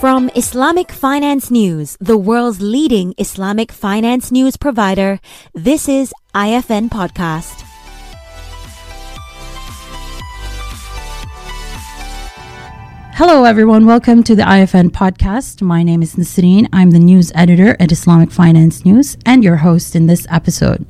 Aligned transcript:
From 0.00 0.30
Islamic 0.34 0.92
Finance 0.92 1.50
News, 1.50 1.98
the 2.00 2.16
world's 2.16 2.62
leading 2.62 3.12
Islamic 3.18 3.70
finance 3.70 4.32
news 4.32 4.56
provider, 4.56 5.20
this 5.52 5.90
is 5.90 6.14
IFN 6.34 6.88
Podcast. 6.88 7.66
Hello, 13.12 13.44
everyone. 13.44 13.84
Welcome 13.84 14.22
to 14.22 14.34
the 14.34 14.44
IFN 14.44 14.88
podcast. 14.88 15.60
My 15.60 15.82
name 15.82 16.02
is 16.02 16.14
Nessreen. 16.14 16.66
I'm 16.72 16.92
the 16.92 16.98
news 16.98 17.30
editor 17.34 17.76
at 17.78 17.92
Islamic 17.92 18.30
Finance 18.30 18.86
News 18.86 19.18
and 19.26 19.44
your 19.44 19.56
host 19.56 19.94
in 19.94 20.06
this 20.06 20.26
episode. 20.30 20.86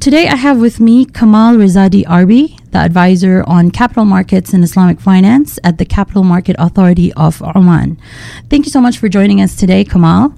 Today, 0.00 0.28
I 0.28 0.36
have 0.36 0.58
with 0.58 0.80
me 0.80 1.04
Kemal 1.04 1.56
Rizadi 1.56 2.06
Arbi, 2.06 2.56
the 2.70 2.78
advisor 2.78 3.44
on 3.46 3.70
capital 3.70 4.06
markets 4.06 4.54
and 4.54 4.64
Islamic 4.64 4.98
finance 4.98 5.58
at 5.62 5.76
the 5.76 5.84
Capital 5.84 6.24
Market 6.24 6.56
Authority 6.58 7.12
of 7.12 7.42
Oman. 7.42 8.00
Thank 8.48 8.64
you 8.64 8.70
so 8.70 8.80
much 8.80 8.96
for 8.96 9.10
joining 9.10 9.42
us 9.42 9.56
today, 9.56 9.84
Kamal. 9.84 10.32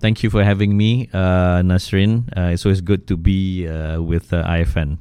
Thank 0.00 0.24
you 0.24 0.30
for 0.30 0.42
having 0.42 0.76
me, 0.76 1.08
uh, 1.12 1.62
Nessreen. 1.62 2.26
Uh, 2.36 2.50
it's 2.50 2.66
always 2.66 2.80
good 2.80 3.06
to 3.06 3.16
be 3.16 3.68
uh, 3.68 4.02
with 4.02 4.32
uh, 4.32 4.42
IFN. 4.42 4.98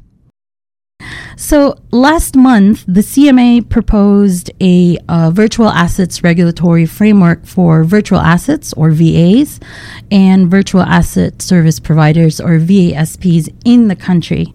So 1.40 1.78
last 1.92 2.36
month, 2.36 2.84
the 2.86 3.00
CMA 3.00 3.70
proposed 3.70 4.52
a 4.60 4.98
uh, 5.08 5.32
virtual 5.32 5.70
assets 5.70 6.22
regulatory 6.22 6.86
framework 6.86 7.46
for 7.46 7.86
virtual 7.86 8.20
assets 8.20 8.74
or 8.74 8.92
VAs 8.92 9.62
and 10.12 10.52
virtual 10.52 10.82
asset 10.82 11.42
service 11.42 11.80
providers 11.80 12.42
or 12.42 12.60
VASPs 12.60 13.48
in 13.64 13.88
the 13.88 13.96
country. 13.96 14.54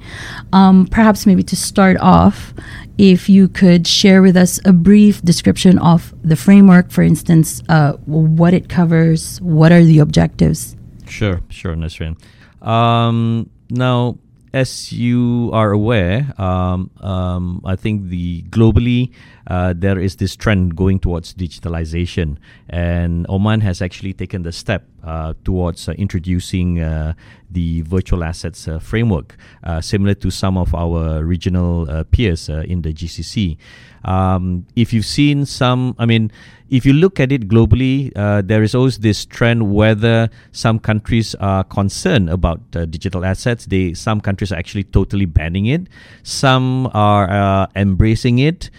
Um, 0.53 0.87
perhaps 0.87 1.25
maybe 1.25 1.43
to 1.45 1.57
start 1.57 1.97
off, 2.01 2.53
if 2.99 3.31
you 3.31 3.49
could 3.49 3.87
share 3.87 4.21
with 4.21 4.37
us 4.37 4.61
a 4.67 4.73
brief 4.75 5.23
description 5.23 5.79
of 5.79 6.13
the 6.23 6.37
framework, 6.37 6.91
for 6.91 7.01
instance, 7.01 7.63
uh, 7.71 7.93
what 8.05 8.53
it 8.53 8.69
covers, 8.69 9.41
what 9.41 9.73
are 9.73 9.83
the 9.83 10.01
objectives? 10.01 10.77
Sure, 11.09 11.41
sure, 11.49 11.75
Nessreen. 11.77 12.19
Um, 12.61 13.49
now, 13.71 14.19
as 14.55 14.93
you 14.93 15.51
are 15.53 15.73
aware, 15.73 16.33
um, 16.39 16.89
um, 17.03 17.61
I 17.67 17.75
think 17.75 18.07
the 18.07 18.43
globally 18.43 19.11
uh, 19.47 19.75
there 19.77 19.99
is 19.99 20.17
this 20.17 20.37
trend 20.37 20.77
going 20.77 20.99
towards 20.99 21.35
digitalization, 21.35 22.37
and 22.69 23.27
Oman 23.29 23.61
has 23.61 23.83
actually 23.83 24.13
taken 24.13 24.43
the 24.43 24.53
step 24.53 24.85
uh, 25.05 25.35
towards 25.45 25.89
uh, 25.89 25.93
introducing 25.93 26.81
uh, 26.81 27.15
the 27.51 27.83
virtual 27.83 28.25
assets 28.25 28.67
uh, 28.67 28.79
framework, 28.79 29.37
similar 29.81 30.15
to 30.15 30.31
some 30.31 30.57
of 30.57 30.75
our 30.75 31.23
regional 31.25 32.05
peers 32.11 32.49
in 32.49 32.83
the 32.83 32.93
GCC. 32.93 33.59
Um, 34.05 34.67
if 34.77 34.93
you've 34.93 35.07
seen 35.07 35.47
some, 35.47 35.95
I 35.99 36.05
mean, 36.07 36.31
if 36.71 36.85
you 36.85 36.93
look 36.93 37.21
at 37.21 37.31
it 37.31 37.49
globally, 37.49 38.11
uh, 38.17 38.43
there 38.43 38.63
is 38.63 38.75
always 38.75 38.99
this 38.99 39.25
trend 39.25 39.75
whether 39.75 40.29
some 40.53 40.79
countries 40.79 41.35
are 41.37 41.65
concerned 41.65 42.31
about 42.31 42.61
uh, 42.75 42.85
digital 42.87 43.25
assets. 43.25 43.67
They 43.67 43.95
some 43.95 44.21
countries 44.21 44.51
are 44.53 44.57
actually 44.57 44.85
totally 44.85 45.27
banning 45.27 45.67
it. 45.67 45.89
Some 46.23 46.91
are 46.93 47.31
uh, 47.31 47.67
embracing 47.77 48.39
it, 48.41 48.71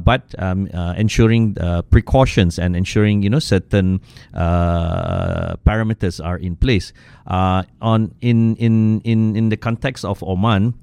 but 0.00 0.34
um, 0.38 0.68
uh, 0.74 0.94
ensuring 0.96 1.56
uh, 1.60 1.82
precautions 1.82 2.58
and 2.58 2.76
ensuring 2.76 3.22
you 3.22 3.30
know 3.30 3.38
certain 3.38 4.00
parameters 5.64 6.24
are 6.24 6.38
in 6.38 6.56
place. 6.56 6.92
on 7.26 8.14
in 8.20 8.56
in 8.56 9.00
in 9.04 9.36
in 9.36 9.48
the 9.48 9.56
context 9.56 10.04
of 10.04 10.22
Oman 10.22 10.74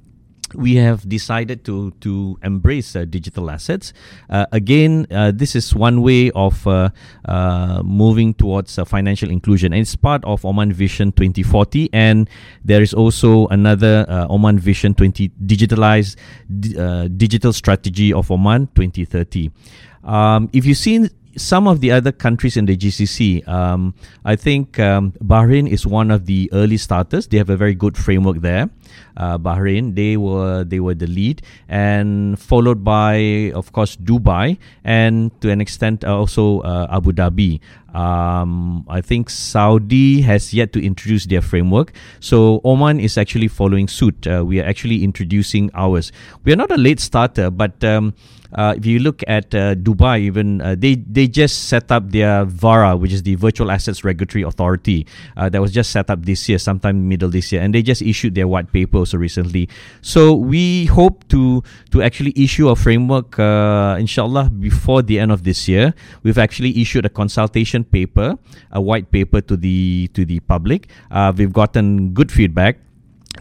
we 0.56 0.76
have 0.76 1.08
decided 1.08 1.66
to 1.66 1.92
to 2.02 2.38
embrace 2.44 2.96
uh, 2.96 3.06
digital 3.06 3.52
assets. 3.52 3.94
Uh, 4.30 4.46
again, 4.52 5.08
uh, 5.12 5.32
this 5.34 5.56
is 5.56 5.76
one 5.76 6.02
way 6.02 6.32
of 6.32 6.66
uh, 6.68 6.90
uh, 7.26 7.82
moving 7.84 8.34
towards 8.34 8.80
financial 8.86 9.30
inclusion, 9.30 9.74
and 9.74 9.82
it's 9.82 9.96
part 9.96 10.24
of 10.26 10.46
Oman 10.46 10.72
Vision 10.74 11.12
2040. 11.12 11.90
And 11.94 12.30
there 12.64 12.82
is 12.82 12.94
also 12.94 13.48
another 13.48 14.06
uh, 14.08 14.28
Oman 14.30 14.60
Vision 14.60 14.94
20 14.94 15.30
digitalized 15.46 16.16
digital 17.18 17.54
strategy 17.54 18.14
of 18.14 18.32
Oman 18.32 18.68
2030. 18.76 19.52
Um, 20.04 20.50
if 20.54 20.66
you've 20.66 20.78
seen 20.78 21.10
some 21.38 21.68
of 21.68 21.82
the 21.82 21.92
other 21.92 22.12
countries 22.12 22.58
in 22.58 22.66
the 22.66 22.76
GCC, 22.76 23.48
um, 23.48 23.94
I 24.26 24.36
think 24.36 24.80
um, 24.80 25.12
Bahrain 25.24 25.70
is 25.70 25.86
one 25.86 26.12
of 26.12 26.26
the 26.26 26.50
early 26.54 26.78
starters. 26.78 27.28
They 27.28 27.38
have 27.38 27.50
a 27.50 27.58
very 27.58 27.76
good 27.76 27.98
framework 27.98 28.42
there. 28.42 28.70
Uh, 29.16 29.38
Bahrain, 29.38 29.96
they 29.96 30.18
were 30.18 30.64
they 30.64 30.80
were 30.80 30.94
the 30.94 31.08
lead, 31.08 31.42
and 31.68 32.40
followed 32.40 32.84
by, 32.84 33.52
of 33.56 33.72
course, 33.72 33.96
Dubai, 33.98 34.58
and 34.84 35.34
to 35.42 35.50
an 35.50 35.62
extent 35.62 36.04
also 36.04 36.62
uh, 36.62 36.88
Abu 36.90 37.12
Dhabi. 37.12 37.60
Um, 37.98 38.86
I 38.88 39.02
think 39.02 39.30
Saudi 39.30 40.22
has 40.22 40.54
yet 40.54 40.72
to 40.74 40.84
introduce 40.84 41.26
their 41.26 41.42
framework. 41.42 41.94
So 42.20 42.62
Oman 42.64 43.00
is 43.00 43.18
actually 43.18 43.48
following 43.48 43.88
suit. 43.88 44.28
Uh, 44.28 44.46
we 44.46 44.60
are 44.60 44.66
actually 44.66 45.04
introducing 45.04 45.72
ours. 45.74 46.12
We 46.44 46.54
are 46.54 46.56
not 46.56 46.70
a 46.70 46.78
late 46.78 47.00
starter, 47.00 47.50
but 47.50 47.84
um, 47.84 48.14
uh, 48.54 48.76
if 48.78 48.86
you 48.86 49.00
look 49.00 49.24
at 49.28 49.54
uh, 49.54 49.76
Dubai, 49.76 50.22
even 50.22 50.62
uh, 50.62 50.76
they 50.78 50.96
they 50.96 51.28
just 51.28 51.68
set 51.68 51.92
up 51.92 52.12
their 52.12 52.46
VARA, 52.46 52.96
which 52.96 53.12
is 53.12 53.24
the 53.24 53.36
Virtual 53.36 53.72
Assets 53.72 54.04
Regulatory 54.04 54.44
Authority, 54.44 55.06
uh, 55.36 55.50
that 55.50 55.62
was 55.62 55.72
just 55.72 55.92
set 55.92 56.10
up 56.10 56.24
this 56.24 56.48
year, 56.48 56.58
sometime 56.58 57.08
middle 57.08 57.30
this 57.30 57.52
year, 57.52 57.62
and 57.62 57.74
they 57.74 57.82
just 57.82 58.02
issued 58.02 58.36
their 58.36 58.48
white 58.48 58.72
paper 58.72 58.87
also 58.96 59.18
recently. 59.18 59.70
So 60.02 60.34
we 60.34 60.86
hope 60.86 61.28
to 61.30 61.64
to 61.92 62.02
actually 62.02 62.34
issue 62.36 62.70
a 62.70 62.76
framework, 62.76 63.40
uh, 63.40 63.98
inshallah, 64.00 64.50
before 64.50 65.02
the 65.02 65.20
end 65.20 65.32
of 65.32 65.44
this 65.44 65.68
year. 65.68 65.94
We've 66.24 66.38
actually 66.38 66.80
issued 66.80 67.06
a 67.06 67.10
consultation 67.10 67.84
paper, 67.84 68.38
a 68.72 68.82
white 68.82 69.12
paper 69.12 69.42
to 69.42 69.58
the 69.58 70.10
to 70.14 70.26
the 70.26 70.40
public. 70.42 70.88
Uh, 71.12 71.34
we've 71.36 71.54
gotten 71.54 72.14
good 72.14 72.32
feedback. 72.32 72.87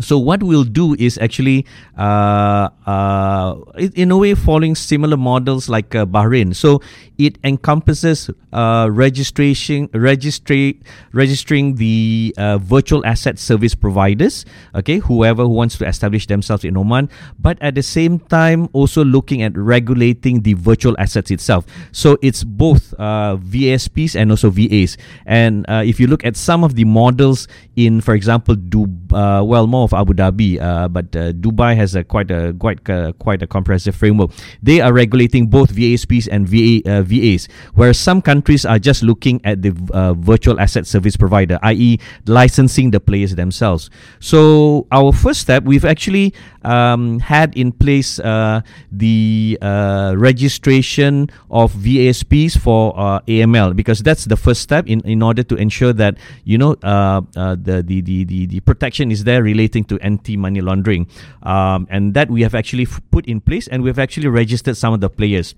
So 0.00 0.18
what 0.18 0.42
we'll 0.42 0.64
do 0.64 0.94
is 0.98 1.18
actually, 1.18 1.66
uh, 1.96 2.68
uh, 2.86 3.56
in 3.94 4.10
a 4.10 4.18
way, 4.18 4.34
following 4.34 4.74
similar 4.74 5.16
models 5.16 5.68
like 5.68 5.94
uh, 5.94 6.04
Bahrain. 6.06 6.54
So 6.54 6.82
it 7.18 7.38
encompasses 7.44 8.30
uh, 8.52 8.88
registration, 8.90 9.88
registering 9.92 11.74
the 11.76 12.34
uh, 12.36 12.58
virtual 12.58 13.04
asset 13.06 13.38
service 13.38 13.74
providers. 13.74 14.44
Okay, 14.74 14.98
whoever 14.98 15.44
who 15.44 15.50
wants 15.50 15.78
to 15.78 15.86
establish 15.86 16.26
themselves 16.26 16.64
in 16.64 16.76
Oman, 16.76 17.08
but 17.38 17.56
at 17.60 17.74
the 17.74 17.82
same 17.82 18.18
time 18.18 18.68
also 18.72 19.04
looking 19.04 19.42
at 19.42 19.56
regulating 19.56 20.42
the 20.42 20.54
virtual 20.54 20.94
assets 20.98 21.30
itself. 21.30 21.64
So 21.92 22.18
it's 22.20 22.44
both 22.44 22.92
uh, 22.98 23.36
VASPs 23.36 24.14
and 24.14 24.30
also 24.30 24.50
VAs. 24.50 24.96
And 25.24 25.64
if 25.68 25.98
you 25.98 26.06
look 26.06 26.24
at 26.24 26.36
some 26.36 26.64
of 26.64 26.74
the 26.74 26.84
models 26.84 27.48
in, 27.76 28.00
for 28.00 28.14
example, 28.14 28.56
Dubai, 28.56 29.46
well, 29.46 29.66
more 29.66 29.85
of 29.86 29.94
Abu 29.94 30.12
Dhabi, 30.12 30.60
uh, 30.60 30.88
but 30.88 31.14
uh, 31.14 31.32
Dubai 31.32 31.76
has 31.76 31.94
a 31.94 32.02
quite 32.02 32.30
a 32.30 32.54
quite 32.58 32.82
uh, 32.90 33.12
quite 33.18 33.42
a 33.42 33.46
comprehensive 33.46 33.94
framework. 33.94 34.30
They 34.62 34.80
are 34.80 34.92
regulating 34.92 35.46
both 35.46 35.70
VASPs 35.70 36.26
and 36.28 36.46
VA, 36.46 37.02
VAs, 37.02 37.48
where 37.74 37.94
some 37.94 38.20
countries 38.20 38.66
are 38.66 38.78
just 38.78 39.02
looking 39.02 39.40
at 39.44 39.62
the 39.62 39.70
virtual 40.18 40.60
asset 40.60 40.86
service 40.86 41.16
provider, 41.16 41.58
i.e., 41.62 41.98
licensing 42.26 42.90
the 42.90 43.00
players 43.00 43.34
themselves. 43.34 43.90
So 44.20 44.86
our 44.90 45.12
first 45.12 45.40
step, 45.40 45.62
we've 45.64 45.84
actually 45.84 46.34
um, 46.66 47.20
had 47.20 47.56
in 47.56 47.72
place 47.72 48.18
uh, 48.18 48.60
the 48.90 49.58
registration 50.16 51.30
of 51.50 51.72
VASPs 51.72 52.58
for 52.58 52.92
AML 53.26 53.76
because 53.76 54.00
that's 54.00 54.24
the 54.24 54.36
first 54.36 54.60
step 54.60 54.86
in, 54.86 55.00
in 55.06 55.22
order 55.22 55.42
to 55.42 55.54
ensure 55.56 55.92
that 55.92 56.18
you 56.44 56.58
know 56.58 56.74
the, 56.74 57.84
the, 57.86 58.00
the 58.02 58.24
the 58.24 58.46
the 58.46 58.60
protection 58.60 59.10
is 59.10 59.24
there 59.24 59.42
relating 59.42 59.84
to 59.84 59.98
anti-money 60.00 60.60
laundering, 60.60 61.06
um, 61.42 61.86
and 61.90 62.14
that 62.14 62.30
we 62.30 62.42
have 62.42 62.54
actually 62.54 62.84
f- 62.84 63.00
put 63.10 63.26
in 63.26 63.40
place, 63.40 63.68
and 63.68 63.82
we've 63.82 63.98
actually 63.98 64.28
registered 64.28 64.76
some 64.76 64.92
of 64.92 65.00
the 65.00 65.10
players. 65.10 65.54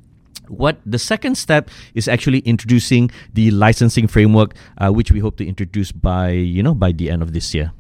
What 0.48 0.80
the 0.86 0.98
second 0.98 1.36
step 1.36 1.70
is 1.94 2.08
actually 2.08 2.40
introducing 2.40 3.10
the 3.34 3.50
licensing 3.50 4.06
framework 4.06 4.54
uh, 4.78 4.90
which 4.90 5.12
we 5.12 5.20
hope 5.20 5.36
to 5.38 5.46
introduce 5.46 5.92
by 5.92 6.30
you 6.30 6.62
know 6.62 6.74
by 6.74 6.92
the 6.92 7.10
end 7.10 7.20
of 7.22 7.32
this 7.32 7.54
year 7.54 7.72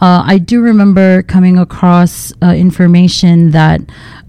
uh, 0.00 0.22
I 0.26 0.38
do 0.38 0.60
remember 0.60 1.22
coming 1.22 1.58
across 1.58 2.32
uh, 2.42 2.48
information 2.48 3.50
that 3.50 3.80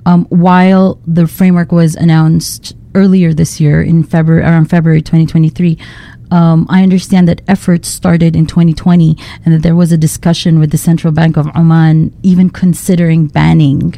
um, 0.06 0.26
while 0.26 1.00
the 1.06 1.28
framework 1.28 1.72
was 1.72 1.96
announced 1.96 2.76
earlier 2.94 3.34
this 3.34 3.60
year 3.60 3.82
in 3.82 4.04
February 4.04 4.44
around 4.44 4.70
February 4.70 5.02
2023 5.02 5.78
um, 6.32 6.66
I 6.70 6.84
understand 6.84 7.28
that 7.28 7.42
efforts 7.48 7.88
started 7.88 8.36
in 8.36 8.48
2020 8.48 9.18
and 9.46 9.54
that 9.54 9.62
there 9.62 9.76
was 9.76 9.92
a 9.92 9.98
discussion 9.98 10.60
with 10.60 10.72
the 10.72 10.78
Central 10.78 11.14
Bank 11.14 11.38
of 11.38 11.48
Oman 11.56 12.14
even 12.24 12.50
considering 12.50 13.28
banning 13.28 13.96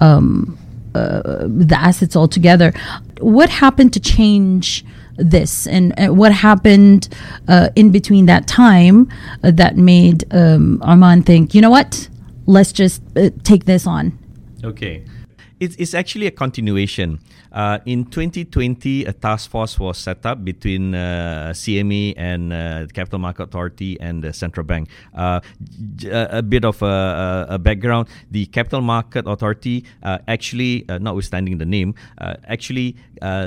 um, 0.00 0.58
uh, 0.94 1.46
the 1.46 1.76
assets 1.78 2.14
altogether. 2.14 2.72
What 3.20 3.48
happened 3.48 3.92
to 3.94 4.00
change 4.00 4.84
this 5.16 5.66
and 5.66 5.92
uh, 5.98 6.12
what 6.12 6.32
happened 6.32 7.08
uh, 7.48 7.68
in 7.76 7.90
between 7.90 8.26
that 8.26 8.46
time 8.46 9.08
uh, 9.44 9.50
that 9.50 9.76
made 9.76 10.24
um, 10.32 10.82
Oman 10.84 11.22
think, 11.22 11.54
you 11.54 11.60
know 11.60 11.70
what, 11.70 12.08
let's 12.46 12.72
just 12.72 13.02
uh, 13.16 13.30
take 13.44 13.64
this 13.66 13.86
on? 13.86 14.18
Okay 14.64 15.04
it's, 15.62 15.76
it's 15.76 15.94
actually 15.94 16.26
a 16.26 16.30
continuation. 16.30 17.20
Uh, 17.52 17.78
in 17.84 18.04
2020, 18.04 19.04
a 19.04 19.12
task 19.12 19.50
force 19.50 19.78
was 19.78 19.98
set 19.98 20.24
up 20.24 20.44
between 20.44 20.94
uh, 20.94 21.52
CMA 21.54 22.14
and 22.16 22.52
uh, 22.52 22.84
the 22.86 22.92
Capital 22.92 23.18
Market 23.18 23.44
Authority 23.44 24.00
and 24.00 24.24
the 24.24 24.32
central 24.32 24.64
bank. 24.64 24.88
Uh, 25.14 25.40
a 26.10 26.42
bit 26.42 26.64
of 26.64 26.80
a, 26.82 27.46
a, 27.50 27.58
background: 27.58 28.08
the 28.30 28.46
Capital 28.46 28.80
Market 28.80 29.26
Authority 29.26 29.84
uh, 30.02 30.18
actually, 30.28 30.88
uh, 30.88 30.98
notwithstanding 30.98 31.58
the 31.58 31.66
name, 31.66 31.94
actually 32.48 32.96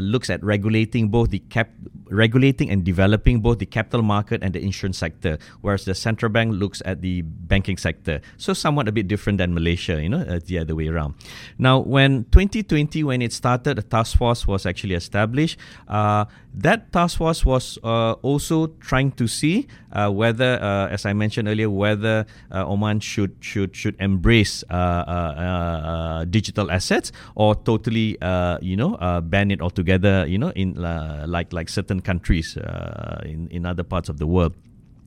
looks 0.02 0.30
at 0.30 0.44
regulating 0.44 1.10
both 1.10 1.32
the 1.32 1.40
cap 1.40 1.70
regulating 2.10 2.70
and 2.70 2.84
developing 2.84 3.40
both 3.40 3.60
the 3.60 3.66
capital 3.66 4.02
market 4.02 4.44
and 4.44 4.54
the 4.54 4.62
insurance 4.62 4.98
sector, 4.98 5.38
whereas 5.62 5.86
the 5.86 5.96
central 5.96 6.32
bank 6.32 6.54
looks 6.54 6.82
at 6.86 7.02
the 7.02 7.22
banking 7.22 7.78
sector. 7.78 8.22
So 8.38 8.54
somewhat 8.54 8.88
a 8.88 8.92
bit 8.92 9.08
different 9.08 9.38
than 9.38 9.54
Malaysia, 9.54 10.02
you 10.02 10.10
know, 10.10 10.22
uh, 10.22 10.40
the 10.46 10.60
other 10.60 10.76
way 10.76 10.88
around. 10.88 11.16
Now, 11.58 11.80
when 11.80 12.26
2020, 12.26 13.04
when 13.04 13.22
it 13.22 13.34
started, 13.34 13.90
task 13.96 14.18
force 14.20 14.44
was 14.44 14.66
actually 14.68 14.96
established. 14.96 15.56
Uh, 15.88 16.26
that 16.54 16.92
task 16.92 17.18
force 17.18 17.46
was 17.48 17.80
uh, 17.84 18.20
also 18.28 18.68
trying 18.84 19.12
to 19.16 19.28
see 19.28 19.68
uh, 19.96 20.12
whether, 20.12 20.60
uh, 20.60 20.92
as 20.92 21.06
I 21.06 21.14
mentioned 21.14 21.48
earlier, 21.48 21.70
whether 21.70 22.26
uh, 22.52 22.68
Oman 22.68 23.00
should 23.00 23.40
should 23.40 23.72
should 23.72 23.96
embrace 24.00 24.64
digital 26.28 26.68
assets 26.72 27.16
or 27.36 27.56
totally, 27.56 28.20
you 28.62 28.76
know, 28.76 29.00
ban 29.24 29.52
it 29.52 29.62
altogether. 29.64 30.28
You 30.28 30.40
know, 30.44 30.52
in 30.52 30.76
like 30.76 31.56
like 31.56 31.72
certain 31.72 32.04
countries 32.04 32.60
in 33.24 33.48
in 33.48 33.64
other 33.64 33.88
parts 33.88 34.12
of 34.12 34.20
the 34.20 34.28
world. 34.28 34.56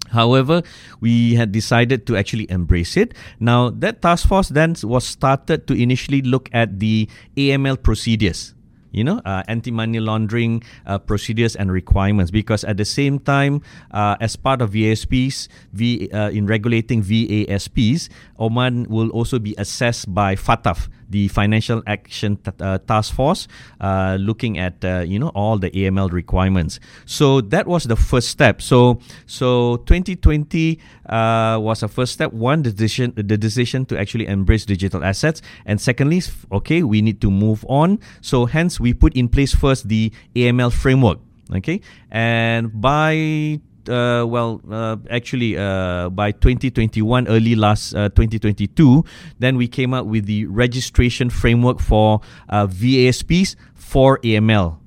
However, 0.08 0.64
we 1.04 1.36
had 1.36 1.52
decided 1.52 2.08
to 2.08 2.16
actually 2.16 2.48
embrace 2.48 2.96
it. 2.96 3.12
Now, 3.36 3.68
that 3.84 4.00
task 4.00 4.24
force 4.24 4.48
then 4.48 4.72
was 4.80 5.04
started 5.04 5.68
to 5.68 5.76
initially 5.76 6.24
look 6.24 6.48
at 6.56 6.80
the 6.80 7.12
AML 7.36 7.84
procedures 7.84 8.56
you 8.92 9.04
know, 9.04 9.20
uh, 9.24 9.42
anti-money 9.48 10.00
laundering 10.00 10.62
uh, 10.86 10.98
procedures 10.98 11.56
and 11.56 11.72
requirements. 11.72 12.30
Because 12.30 12.64
at 12.64 12.76
the 12.76 12.84
same 12.84 13.18
time, 13.18 13.62
uh, 13.90 14.16
as 14.20 14.36
part 14.36 14.62
of 14.62 14.72
VASPs, 14.72 15.48
v, 15.72 16.10
uh, 16.10 16.30
in 16.30 16.46
regulating 16.46 17.02
VASPs, 17.02 18.08
Oman 18.38 18.86
will 18.88 19.10
also 19.10 19.38
be 19.38 19.54
assessed 19.58 20.12
by 20.14 20.34
FATF, 20.34 20.88
the 21.08 21.28
Financial 21.28 21.82
Action 21.86 22.36
t- 22.36 22.50
uh, 22.60 22.78
Task 22.78 23.14
Force, 23.14 23.48
uh, 23.80 24.16
looking 24.20 24.58
at 24.58 24.82
you 25.06 25.18
know 25.18 25.28
all 25.34 25.58
the 25.58 25.70
AML 25.70 26.12
requirements. 26.12 26.80
So 27.06 27.40
that 27.40 27.66
was 27.66 27.84
the 27.84 27.96
first 27.96 28.28
step. 28.28 28.62
So 28.62 29.00
so 29.26 29.78
2020 29.86 30.78
was 31.08 31.82
a 31.82 31.88
first 31.88 32.12
step. 32.12 32.32
One, 32.32 32.62
the 32.62 32.72
decision 32.72 33.12
the 33.16 33.36
decision 33.36 33.84
to 33.86 33.98
actually 33.98 34.26
embrace 34.26 34.64
digital 34.64 35.04
assets, 35.04 35.42
and 35.66 35.80
secondly, 35.80 36.22
okay, 36.52 36.82
we 36.82 37.02
need 37.02 37.20
to 37.20 37.30
move 37.30 37.64
on. 37.68 38.00
So 38.20 38.46
hence 38.46 38.80
we 38.80 38.94
put 38.94 39.14
in 39.14 39.28
place 39.28 39.54
first 39.54 39.88
the 39.88 40.12
AML 40.34 40.72
framework. 40.72 41.18
Okay, 41.48 41.80
and 42.10 42.68
by 42.78 43.60
uh, 43.88 44.24
well, 44.26 44.60
uh, 44.70 44.96
actually, 45.10 45.56
uh, 45.56 46.08
by 46.10 46.32
2021, 46.32 47.28
early 47.28 47.54
last 47.54 47.94
uh, 47.94 48.08
2022, 48.10 49.04
then 49.38 49.56
we 49.56 49.68
came 49.68 49.94
up 49.94 50.06
with 50.06 50.26
the 50.26 50.46
registration 50.46 51.30
framework 51.30 51.80
for 51.80 52.20
uh, 52.48 52.66
VASPs 52.66 53.56
for 53.74 54.18
AML 54.18 54.78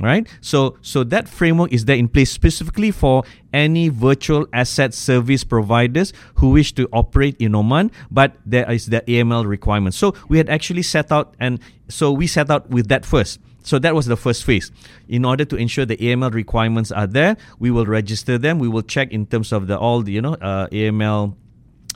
right? 0.00 0.28
So 0.40 0.76
so 0.80 1.04
that 1.04 1.28
framework 1.28 1.72
is 1.72 1.84
there 1.84 1.96
in 1.96 2.08
place 2.08 2.30
specifically 2.30 2.90
for 2.90 3.24
any 3.52 3.88
virtual 3.88 4.46
asset 4.52 4.94
service 4.94 5.44
providers 5.44 6.12
who 6.36 6.50
wish 6.50 6.72
to 6.74 6.88
operate 6.92 7.36
in 7.38 7.54
Oman 7.54 7.90
but 8.10 8.36
there 8.46 8.70
is 8.70 8.86
the 8.86 9.00
AML 9.02 9.46
requirement. 9.46 9.94
So 9.94 10.14
we 10.28 10.38
had 10.38 10.48
actually 10.48 10.82
set 10.82 11.10
out 11.10 11.34
and 11.40 11.58
so 11.88 12.12
we 12.12 12.26
set 12.26 12.50
out 12.50 12.70
with 12.70 12.88
that 12.88 13.04
first 13.04 13.40
so 13.62 13.78
that 13.78 13.94
was 13.94 14.06
the 14.06 14.16
first 14.16 14.44
phase. 14.44 14.70
In 15.08 15.24
order 15.24 15.44
to 15.44 15.56
ensure 15.56 15.84
the 15.84 15.96
AML 15.96 16.32
requirements 16.32 16.90
are 16.90 17.06
there, 17.06 17.36
we 17.58 17.70
will 17.70 17.86
register 17.86 18.38
them. 18.38 18.58
We 18.58 18.68
will 18.68 18.82
check 18.82 19.12
in 19.12 19.26
terms 19.26 19.52
of 19.52 19.66
the 19.66 19.78
all 19.78 20.02
the 20.02 20.12
you 20.12 20.22
know 20.22 20.34
uh, 20.34 20.68
AML 20.68 21.34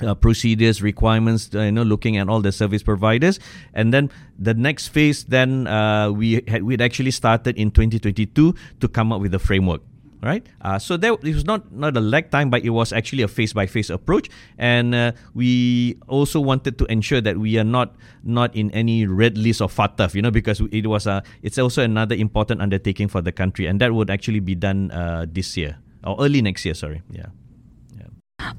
uh, 0.03 0.15
procedures, 0.15 0.83
requirements, 0.83 1.51
uh, 1.55 1.61
you 1.61 1.73
know, 1.73 1.83
looking 1.83 2.17
at 2.17 2.29
all 2.29 2.41
the 2.41 2.53
service 2.53 2.83
providers, 2.83 3.39
and 3.75 3.93
then 3.93 4.11
the 4.39 4.55
next 4.55 4.89
phase, 4.89 5.25
then 5.25 5.67
uh, 5.67 6.11
we 6.11 6.43
had 6.49 6.63
we'd 6.63 6.81
actually 6.81 7.11
started 7.11 7.57
in 7.57 7.71
2022 7.71 8.55
to 8.81 8.89
come 8.89 9.13
up 9.13 9.21
with 9.21 9.35
a 9.35 9.39
framework 9.39 9.83
right? 10.23 10.47
Uh, 10.63 10.79
so 10.79 10.97
that 10.97 11.13
it 11.23 11.35
was 11.35 11.45
not 11.45 11.73
not 11.73 11.97
a 11.97 12.01
lag 12.01 12.31
time, 12.31 12.49
but 12.49 12.63
it 12.65 12.71
was 12.71 12.93
actually 12.93 13.23
a 13.23 13.29
phase 13.29 13.53
by 13.53 13.67
phase 13.67 13.91
approach, 13.91 14.31
and 14.57 14.95
uh, 14.95 15.13
we 15.35 15.99
also 16.07 16.41
wanted 16.41 16.79
to 16.79 16.87
ensure 16.87 17.21
that 17.21 17.37
we 17.39 17.59
are 17.59 17.67
not 17.67 17.95
not 18.23 18.55
in 18.55 18.71
any 18.71 19.07
red 19.07 19.37
list 19.37 19.61
of 19.61 19.75
FATF, 19.75 20.15
you 20.15 20.23
know, 20.23 20.31
because 20.31 20.61
it 20.71 20.87
was 20.87 21.07
a 21.07 21.23
it's 21.43 21.59
also 21.59 21.83
another 21.83 22.15
important 22.15 22.63
undertaking 22.63 23.09
for 23.09 23.21
the 23.21 23.33
country, 23.33 23.67
and 23.67 23.81
that 23.81 23.93
would 23.93 24.11
actually 24.11 24.41
be 24.41 24.55
done 24.55 24.91
uh, 24.93 25.27
this 25.29 25.57
year 25.57 25.79
or 26.05 26.17
early 26.21 26.41
next 26.41 26.65
year. 26.65 26.75
Sorry, 26.75 27.03
yeah. 27.11 27.27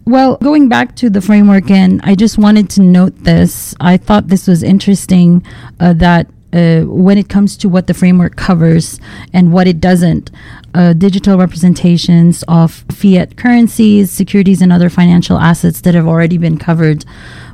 Well, 0.05 0.37
going 0.37 0.69
back 0.69 0.95
to 0.97 1.09
the 1.09 1.21
framework, 1.21 1.69
and 1.69 2.01
I 2.03 2.15
just 2.15 2.37
wanted 2.37 2.69
to 2.71 2.81
note 2.81 3.15
this. 3.23 3.75
I 3.79 3.97
thought 3.97 4.27
this 4.27 4.47
was 4.47 4.63
interesting 4.63 5.45
uh, 5.79 5.93
that 5.93 6.27
uh, 6.53 6.81
when 6.81 7.17
it 7.17 7.29
comes 7.29 7.57
to 7.57 7.67
what 7.67 7.87
the 7.87 7.93
framework 7.93 8.35
covers 8.35 8.99
and 9.33 9.51
what 9.51 9.67
it 9.67 9.79
doesn't. 9.79 10.31
Uh, 10.73 10.93
digital 10.93 11.37
representations 11.37 12.43
of 12.47 12.85
fiat 12.91 13.37
currencies, 13.37 14.09
securities, 14.11 14.61
and 14.61 14.71
other 14.71 14.89
financial 14.89 15.37
assets 15.37 15.81
that 15.81 15.93
have 15.93 16.07
already 16.07 16.37
been 16.37 16.57
covered 16.57 17.05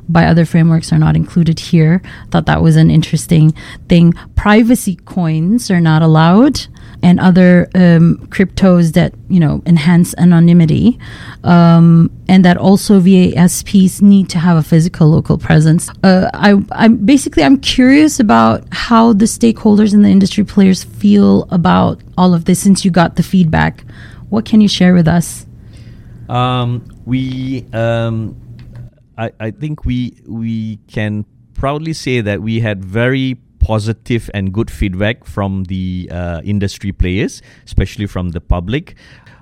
by 0.08 0.26
other 0.26 0.44
frameworks 0.44 0.92
are 0.92 0.98
not 0.98 1.16
included 1.16 1.58
here. 1.60 2.02
Thought 2.30 2.46
that 2.46 2.62
was 2.62 2.76
an 2.76 2.90
interesting 2.90 3.52
thing. 3.88 4.12
Privacy 4.36 4.96
coins 4.96 5.70
are 5.70 5.80
not 5.80 6.02
allowed 6.02 6.66
and 7.02 7.18
other 7.20 7.68
um, 7.74 8.18
cryptos 8.28 8.92
that 8.92 9.14
you 9.28 9.40
know 9.40 9.62
enhance 9.66 10.14
anonymity, 10.18 10.98
um, 11.44 12.10
and 12.28 12.44
that 12.44 12.56
also 12.56 13.00
VASPs 13.00 14.02
need 14.02 14.28
to 14.30 14.38
have 14.38 14.56
a 14.56 14.62
physical 14.62 15.08
local 15.08 15.38
presence. 15.38 15.90
Uh, 16.02 16.30
I, 16.34 16.54
I'm 16.72 16.96
basically 16.96 17.42
I'm 17.42 17.58
curious 17.58 18.20
about 18.20 18.64
how 18.72 19.12
the 19.12 19.26
stakeholders 19.26 19.94
and 19.94 20.04
the 20.04 20.08
industry 20.08 20.44
players 20.44 20.84
feel 20.84 21.48
about 21.50 22.00
all 22.18 22.34
of 22.34 22.44
this 22.44 22.60
since 22.60 22.84
you 22.84 22.90
got 22.90 23.16
the 23.16 23.22
feedback. 23.22 23.84
What 24.28 24.44
can 24.44 24.60
you 24.60 24.68
share 24.68 24.94
with 24.94 25.08
us? 25.08 25.46
Um, 26.28 26.84
we, 27.04 27.66
um, 27.72 28.36
I, 29.18 29.32
I 29.40 29.50
think 29.50 29.84
we 29.84 30.16
we 30.26 30.76
can 30.86 31.24
proudly 31.54 31.92
say 31.92 32.20
that 32.20 32.40
we 32.40 32.60
had 32.60 32.84
very 32.84 33.36
positive 33.60 34.30
and 34.34 34.52
good 34.52 34.70
feedback 34.70 35.24
from 35.24 35.64
the 35.64 36.08
uh, 36.10 36.40
industry 36.44 36.92
players, 36.92 37.42
especially 37.64 38.06
from 38.06 38.30
the 38.30 38.40
public. 38.40 38.96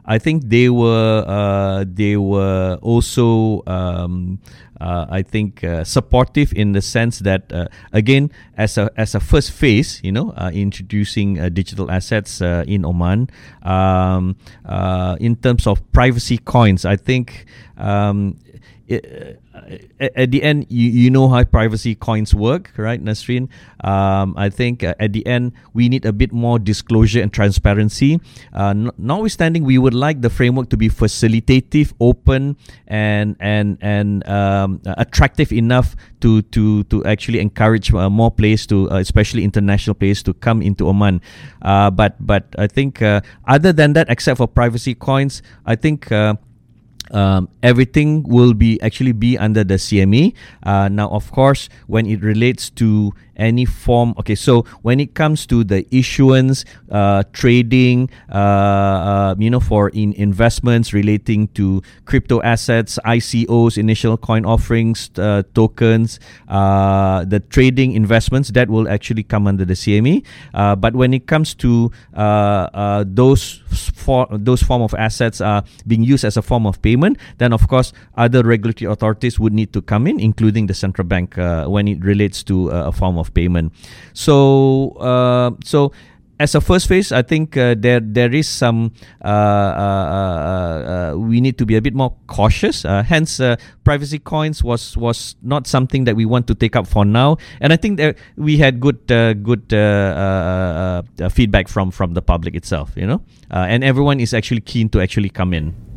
I 0.09 0.19
think 0.19 0.49
they 0.49 0.71
were 0.71 1.23
uh, 1.27 1.85
they 1.87 2.17
were 2.17 2.79
also 2.81 3.63
um, 3.67 4.41
uh, 4.81 5.07
I 5.11 5.23
think 5.23 5.63
uh, 5.63 5.85
supportive 5.85 6.53
in 6.55 6.73
the 6.73 6.81
sense 6.81 7.19
that 7.21 7.53
uh, 7.53 7.69
again 7.93 8.31
as 8.57 8.79
a 8.79 8.91
as 8.97 9.15
a 9.15 9.21
first 9.21 9.53
phase 9.53 10.01
you 10.03 10.13
know 10.13 10.31
uh, 10.31 10.51
introducing 10.55 11.39
uh, 11.39 11.51
digital 11.51 11.91
assets 11.91 12.41
in 12.41 12.87
Oman 12.87 13.29
um, 13.63 14.37
in 15.21 15.37
terms 15.37 15.67
of 15.67 15.85
privacy 15.93 16.39
coins 16.39 16.87
I 16.87 16.97
think 16.97 17.45
um, 17.77 18.39
it, 18.89 19.41
at 20.01 20.31
the 20.31 20.43
end, 20.43 20.67
you, 20.69 20.91
you 20.91 21.11
know 21.11 21.29
how 21.29 21.45
privacy 21.45 21.95
coins 21.95 22.35
work, 22.35 22.73
right, 22.77 23.03
Nessreen? 23.03 23.49
Um, 23.85 24.35
I 24.37 24.49
think 24.51 24.83
uh, 24.83 24.95
at 24.99 25.13
the 25.13 25.27
end, 25.27 25.53
we 25.75 25.89
need 25.89 26.05
a 26.05 26.13
bit 26.13 26.33
more 26.33 26.59
disclosure 26.59 27.21
and 27.21 27.33
transparency. 27.33 28.21
Uh, 28.55 28.71
n- 28.71 28.91
notwithstanding, 28.97 29.65
we 29.65 29.79
would 29.79 29.95
like 29.95 30.23
the 30.23 30.31
framework 30.31 30.71
to 30.71 30.77
be 30.77 30.89
facilitative, 30.89 31.93
open, 32.01 32.57
and 32.87 33.37
and 33.41 33.79
and 33.81 34.27
um, 34.29 34.81
attractive 34.85 35.53
enough 35.53 35.95
to 36.21 36.43
to 36.43 36.85
to 36.85 37.05
actually 37.05 37.41
encourage 37.41 37.93
uh, 37.93 38.09
more 38.09 38.31
players 38.31 38.67
to, 38.67 38.91
uh, 38.91 38.97
especially 38.97 39.45
international 39.45 39.95
players, 39.95 40.23
to 40.23 40.35
come 40.35 40.63
into 40.63 40.89
Oman. 40.89 41.21
Uh, 41.63 41.91
but 41.91 42.17
but 42.21 42.47
I 42.59 42.67
think 42.67 43.03
uh, 43.03 43.21
other 43.47 43.73
than 43.73 43.93
that, 43.93 44.09
except 44.09 44.39
for 44.39 44.49
privacy 44.49 44.95
coins, 44.95 45.43
I 45.67 45.77
think 45.77 46.11
um, 47.11 47.49
everything 47.63 48.23
will 48.23 48.55
be 48.55 48.81
actually 48.83 49.13
be 49.13 49.39
under 49.39 49.65
the 49.65 49.75
CMA. 49.75 50.35
Uh, 50.63 50.89
now, 50.89 51.09
of 51.11 51.31
course, 51.31 51.69
when 51.87 52.07
it 52.07 52.23
relates 52.23 52.71
to 52.71 53.13
any 53.39 53.65
form. 53.65 54.15
Okay, 54.19 54.35
so 54.35 54.63
when 54.83 55.01
it 55.01 55.15
comes 55.15 55.47
to 55.47 55.65
the 55.65 55.87
issuance, 55.95 56.65
uh, 56.91 57.23
trading, 57.33 58.11
uh, 58.31 58.35
uh, 58.35 59.35
you 59.39 59.49
know, 59.49 59.61
for 59.61 59.89
in 59.91 60.13
investments 60.15 60.93
relating 60.93 61.49
to 61.49 61.81
crypto 62.05 62.43
assets, 62.43 62.99
ICOs, 63.07 63.79
initial 63.79 64.17
coin 64.17 64.45
offerings, 64.45 65.11
uh, 65.19 65.43
tokens, 65.55 66.19
uh, 66.49 67.25
the 67.25 67.41
trading 67.41 67.93
investments 67.93 68.51
that 68.51 68.69
will 68.69 68.89
actually 68.89 69.23
come 69.23 69.47
under 69.47 69.65
the 69.65 69.75
CMA. 69.75 70.25
Uh, 70.53 70.75
but 70.75 70.95
when 70.95 71.15
it 71.15 71.27
comes 71.27 71.55
to 71.55 71.91
those 73.07 73.63
for 73.95 74.27
those 74.31 74.63
form 74.63 74.83
of 74.83 74.95
assets 74.95 75.41
are 75.41 75.63
being 75.87 76.03
used 76.03 76.25
as 76.25 76.37
a 76.37 76.43
form 76.43 76.67
of 76.67 76.81
payment, 76.83 76.98
then 77.39 77.53
of 77.53 77.69
course 77.69 77.93
other 78.17 78.43
regulatory 78.43 78.91
authorities 78.91 79.39
would 79.39 79.53
need 79.53 79.73
to 79.73 79.83
come 79.83 80.07
in, 80.07 80.21
including 80.21 80.67
the 80.67 80.75
central 80.75 81.07
bank, 81.07 81.39
uh, 81.39 81.67
when 81.67 81.89
it 81.89 82.03
relates 82.05 82.43
to 82.45 82.73
uh, 82.73 82.89
a 82.89 82.93
form 82.93 83.19
of 83.19 83.33
payment. 83.35 83.73
So 84.13 84.91
uh, 85.01 85.53
so 85.65 85.93
as 86.41 86.55
a 86.55 86.61
first 86.61 86.87
phase, 86.87 87.11
I 87.11 87.23
think 87.23 87.57
uh, 87.57 87.75
there 87.77 88.01
there 88.01 88.33
is 88.33 88.49
some 88.49 88.93
uh, 89.25 89.29
uh, 89.29 91.11
uh 91.11 91.19
we 91.19 91.41
need 91.41 91.59
to 91.59 91.67
be 91.67 91.75
a 91.77 91.83
bit 91.83 91.95
more 91.95 92.15
cautious. 92.27 92.83
hence, 92.83 93.41
privacy 93.83 94.19
coins 94.19 94.63
was 94.63 94.97
was 94.97 95.35
not 95.43 95.67
something 95.67 96.05
that 96.05 96.15
we 96.15 96.25
want 96.27 96.47
to 96.47 96.55
take 96.55 96.77
up 96.77 96.87
for 96.87 97.05
now. 97.05 97.39
And 97.61 97.73
I 97.73 97.77
think 97.77 97.99
that 97.99 98.17
we 98.37 98.59
had 98.59 98.79
good 98.81 99.07
good 99.43 99.67
feedback 101.33 101.69
from 101.69 101.91
from 101.91 102.15
the 102.15 102.23
public 102.23 102.55
itself. 102.55 102.93
You 102.95 103.07
know, 103.07 103.23
and 103.51 103.83
everyone 103.83 104.21
is 104.21 104.33
actually 104.33 104.61
keen 104.61 104.89
to 104.91 105.01
actually 105.01 105.31
come 105.31 105.53
in. 105.53 105.88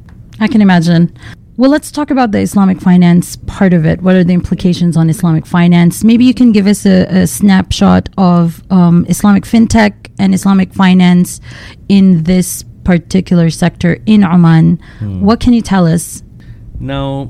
I 0.42 0.48
can 0.48 0.60
imagine. 0.60 1.16
Well, 1.58 1.70
let's 1.70 1.92
talk 1.92 2.10
about 2.10 2.32
the 2.32 2.40
Islamic 2.40 2.82
finance 2.82 3.36
part 3.46 3.74
of 3.74 3.86
it. 3.86 4.02
What 4.02 4.16
are 4.16 4.24
the 4.24 4.34
implications 4.34 4.98
on 4.98 5.08
Islamic 5.08 5.46
finance? 5.46 6.04
Maybe 6.04 6.26
you 6.26 6.34
can 6.34 6.52
give 6.52 6.66
us 6.66 6.84
a, 6.84 7.06
a 7.06 7.28
snapshot 7.28 8.10
of 8.18 8.64
um, 8.72 9.06
Islamic 9.08 9.44
fintech 9.44 9.94
and 10.18 10.34
Islamic 10.34 10.74
finance 10.74 11.40
in 11.90 12.24
this 12.24 12.66
particular 12.84 13.52
sector 13.52 14.00
in 14.08 14.24
Oman. 14.24 14.82
Hmm. 14.98 15.22
What 15.22 15.40
can 15.40 15.54
you 15.54 15.62
tell 15.62 15.86
us? 15.86 16.24
Now, 16.80 17.30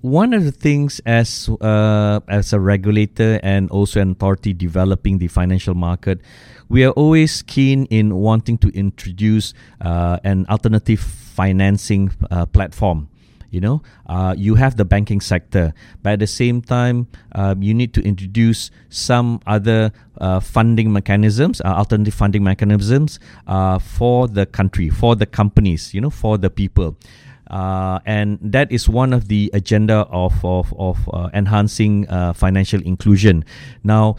one 0.00 0.34
of 0.34 0.44
the 0.44 0.50
things 0.50 1.00
as 1.06 1.48
uh, 1.60 2.18
as 2.26 2.52
a 2.52 2.58
regulator 2.58 3.38
and 3.44 3.70
also 3.70 4.00
an 4.00 4.10
authority 4.10 4.52
developing 4.52 5.18
the 5.18 5.28
financial 5.28 5.74
market, 5.74 6.20
we 6.68 6.84
are 6.84 6.92
always 6.92 7.42
keen 7.42 7.84
in 7.86 8.16
wanting 8.16 8.58
to 8.58 8.68
introduce 8.70 9.54
uh, 9.80 10.18
an 10.24 10.46
alternative 10.48 11.25
financing 11.36 12.10
uh, 12.30 12.46
platform 12.46 13.08
you 13.50 13.60
know? 13.60 13.82
Uh, 14.06 14.34
you 14.36 14.54
have 14.56 14.76
the 14.76 14.84
banking 14.84 15.20
sector. 15.20 15.72
But 16.02 16.14
at 16.14 16.18
the 16.18 16.26
same 16.26 16.60
time 16.60 17.08
um, 17.32 17.62
you 17.62 17.74
need 17.74 17.94
to 17.94 18.02
introduce 18.02 18.70
some 18.90 19.40
other 19.46 19.92
uh, 20.20 20.40
funding 20.40 20.92
mechanisms 20.92 21.60
uh, 21.60 21.68
alternative 21.68 22.14
funding 22.14 22.44
mechanisms 22.44 23.18
uh, 23.46 23.78
for 23.78 24.28
the 24.28 24.46
country 24.46 24.88
for 24.88 25.16
the 25.16 25.26
companies 25.26 25.92
you 25.94 26.00
know 26.00 26.10
for 26.10 26.38
the 26.38 26.50
people. 26.50 26.96
Uh, 27.48 28.00
and 28.04 28.38
that 28.42 28.72
is 28.72 28.88
one 28.88 29.12
of 29.12 29.28
the 29.28 29.50
agenda 29.54 29.98
of 30.10 30.44
of, 30.44 30.74
of 30.78 31.08
uh, 31.12 31.30
enhancing 31.32 32.06
financial 32.34 32.82
inclusion. 32.82 33.44
Now 33.84 34.16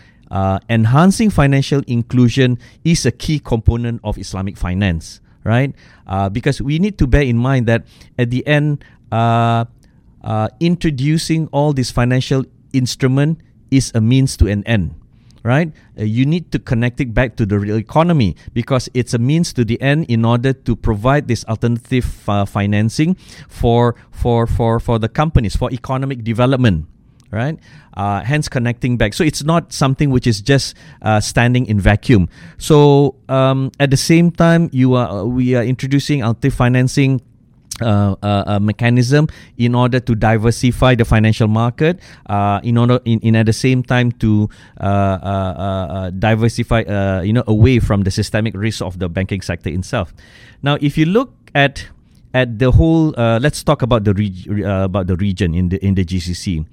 enhancing 0.70 1.30
financial 1.30 1.82
inclusion 1.88 2.60
is 2.84 3.06
a 3.06 3.12
key 3.12 3.40
component 3.40 4.02
of 4.04 4.18
Islamic 4.18 4.58
finance 4.58 5.22
right? 5.44 5.76
Uh, 6.06 6.30
because 6.30 6.62
we 6.62 6.80
need 6.80 6.98
to 6.98 7.08
bear 7.08 7.24
in 7.24 7.38
mind 7.38 7.68
that 7.68 7.86
at 8.18 8.30
the 8.30 8.46
end, 8.48 8.84
uh, 9.12 9.66
uh, 10.24 10.50
introducing 10.60 11.48
all 11.52 11.74
this 11.74 11.92
financial 11.92 12.46
instrument 12.74 13.40
is 13.72 13.92
a 13.96 14.02
means 14.02 14.38
to 14.38 14.48
an 14.48 14.64
end 14.66 14.96
right 15.44 15.72
uh, 15.98 16.04
you 16.04 16.26
need 16.26 16.52
to 16.52 16.60
connect 16.60 17.00
it 17.00 17.14
back 17.14 17.36
to 17.38 17.46
the 17.46 17.58
real 17.58 17.78
economy 17.78 18.36
because 18.54 18.90
it's 18.94 19.14
a 19.14 19.18
means 19.18 19.54
to 19.54 19.64
the 19.64 19.80
end 19.82 20.06
in 20.10 20.26
order 20.26 20.52
to 20.52 20.76
provide 20.76 21.28
this 21.28 21.46
alternative 21.46 22.28
uh, 22.28 22.44
financing 22.44 23.16
for 23.48 23.96
for 24.12 24.46
for 24.46 24.80
for 24.80 25.00
the 25.00 25.08
companies 25.08 25.56
for 25.56 25.72
economic 25.72 26.24
development 26.24 26.86
right 27.32 27.60
uh, 27.96 28.22
hence 28.22 28.48
connecting 28.48 28.98
back 28.98 29.14
so 29.14 29.24
it's 29.24 29.44
not 29.44 29.74
something 29.74 30.10
which 30.10 30.28
is 30.28 30.42
just 30.42 30.76
uh, 31.02 31.20
standing 31.20 31.66
in 31.66 31.80
vacuum 31.80 32.30
so 32.58 33.16
um, 33.30 33.72
at 33.80 33.90
the 33.92 33.98
same 33.98 34.32
time 34.32 34.70
you 34.72 34.94
are 34.94 35.26
we 35.26 35.56
are 35.56 35.64
introducing 35.64 36.24
alternative 36.24 36.54
financing 36.54 37.22
uh, 37.80 38.16
uh, 38.24 38.58
a 38.58 38.60
mechanism 38.60 39.28
in 39.60 39.76
order 39.76 40.00
to 40.00 40.16
diversify 40.16 40.96
the 40.96 41.06
financial 41.06 41.48
market, 41.48 42.00
uh, 42.26 42.60
in 42.64 42.76
order 42.76 43.00
in, 43.06 43.20
in 43.20 43.36
at 43.36 43.46
the 43.46 43.54
same 43.54 43.84
time 43.84 44.12
to 44.14 44.50
uh, 44.82 44.84
uh, 44.84 46.10
diversify, 46.10 46.82
you 47.22 47.32
know, 47.32 47.44
away 47.46 47.78
from 47.78 48.02
the 48.02 48.10
systemic 48.10 48.56
risk 48.58 48.82
of 48.82 48.98
the 48.98 49.08
banking 49.08 49.42
sector 49.42 49.70
itself. 49.70 50.12
Now, 50.64 50.80
if 50.82 50.98
you 50.98 51.06
look 51.06 51.32
at 51.54 51.86
at 52.34 52.58
the 52.58 52.72
whole, 52.72 53.14
let's 53.16 53.64
talk 53.64 53.84
about 53.84 54.06
the 54.06 54.12
about 54.66 55.06
the 55.06 55.16
region 55.16 55.54
in 55.54 55.70
the 55.70 55.78
in 55.86 55.94
the 55.94 56.04
GCC. 56.04 56.66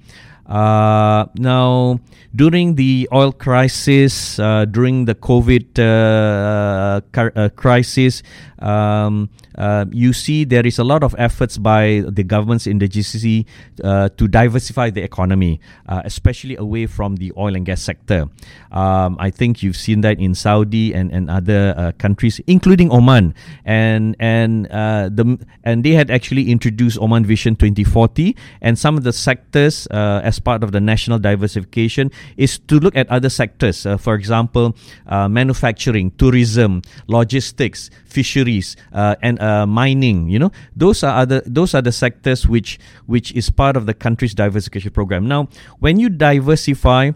Uh, 0.45 1.25
now, 1.35 1.99
during 2.35 2.75
the 2.75 3.09
oil 3.11 3.31
crisis, 3.31 4.37
uh, 4.39 4.65
during 4.65 5.05
the 5.05 5.15
COVID 5.15 5.79
uh, 5.79 7.01
car- 7.11 7.49
crisis, 7.55 8.21
um, 8.59 9.29
uh, 9.57 9.85
you 9.91 10.13
see 10.13 10.43
there 10.43 10.65
is 10.65 10.79
a 10.79 10.83
lot 10.83 11.03
of 11.03 11.15
efforts 11.17 11.57
by 11.57 12.03
the 12.07 12.23
governments 12.23 12.67
in 12.67 12.79
the 12.79 12.87
GCC 12.87 13.45
uh, 13.83 14.09
to 14.17 14.27
diversify 14.27 14.89
the 14.89 15.01
economy, 15.01 15.59
uh, 15.87 16.01
especially 16.05 16.55
away 16.57 16.85
from 16.85 17.15
the 17.17 17.31
oil 17.37 17.55
and 17.55 17.65
gas 17.65 17.81
sector. 17.81 18.25
Um, 18.71 19.17
I 19.19 19.29
think 19.29 19.63
you've 19.63 19.77
seen 19.77 20.01
that 20.01 20.19
in 20.19 20.35
Saudi 20.35 20.93
and, 20.93 21.11
and 21.11 21.29
other 21.29 21.73
uh, 21.77 21.91
countries, 21.97 22.41
including 22.47 22.91
Oman, 22.91 23.33
and 23.63 24.15
and 24.19 24.67
uh, 24.67 25.09
the 25.11 25.39
and 25.63 25.83
they 25.83 25.91
had 25.91 26.11
actually 26.11 26.51
introduced 26.51 26.97
Oman 26.99 27.25
Vision 27.25 27.55
2040, 27.55 28.35
and 28.61 28.77
some 28.77 28.97
of 28.97 29.03
the 29.03 29.13
sectors 29.13 29.87
uh, 29.91 30.21
as 30.35 30.39
part 30.39 30.63
of 30.63 30.71
the 30.71 30.81
national 30.81 31.19
diversification 31.19 32.11
is 32.35 32.59
to 32.67 32.79
look 32.79 32.95
at 32.95 33.07
other 33.09 33.29
sectors. 33.29 33.87
for 33.99 34.15
example, 34.15 34.75
manufacturing, 35.07 36.11
tourism, 36.19 36.81
logistics, 37.07 37.89
fisheries, 38.05 38.75
and 38.91 39.39
uh, 39.39 39.65
mining. 39.65 40.27
You 40.29 40.39
know, 40.39 40.51
those 40.75 41.03
are 41.03 41.15
other 41.23 41.41
those 41.45 41.73
are 41.73 41.81
the 41.81 41.91
sectors 41.91 42.47
which 42.47 42.79
which 43.05 43.31
is 43.31 43.49
part 43.49 43.77
of 43.77 43.85
the 43.85 43.93
country's 43.93 44.35
diversification 44.35 44.91
program. 44.91 45.27
Now, 45.27 45.47
when 45.79 45.99
you 45.99 46.09
diversify. 46.09 47.11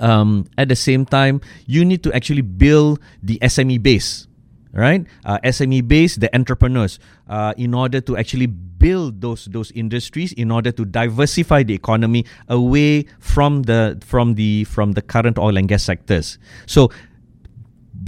Um, 0.00 0.48
at 0.56 0.72
the 0.72 0.80
same 0.80 1.04
time, 1.04 1.44
you 1.66 1.84
need 1.84 2.02
to 2.04 2.12
actually 2.16 2.40
build 2.40 3.04
the 3.22 3.36
SME 3.44 3.82
base, 3.82 4.29
right? 4.72 5.06
Uh, 5.24 5.38
SME 5.44 5.86
base, 5.86 6.16
the 6.16 6.34
entrepreneurs, 6.34 6.98
uh, 7.28 7.54
in 7.56 7.74
order 7.74 8.00
to 8.00 8.16
actually 8.16 8.46
build 8.46 9.20
those 9.20 9.46
those 9.46 9.70
industries, 9.72 10.32
in 10.34 10.50
order 10.50 10.72
to 10.72 10.84
diversify 10.84 11.62
the 11.62 11.74
economy 11.74 12.24
away 12.48 13.04
from 13.18 13.62
the 13.64 13.98
from 14.04 14.34
the 14.34 14.64
from 14.64 14.92
the 14.92 15.02
current 15.02 15.38
oil 15.38 15.56
and 15.56 15.68
gas 15.68 15.82
sectors. 15.82 16.38
So 16.66 16.90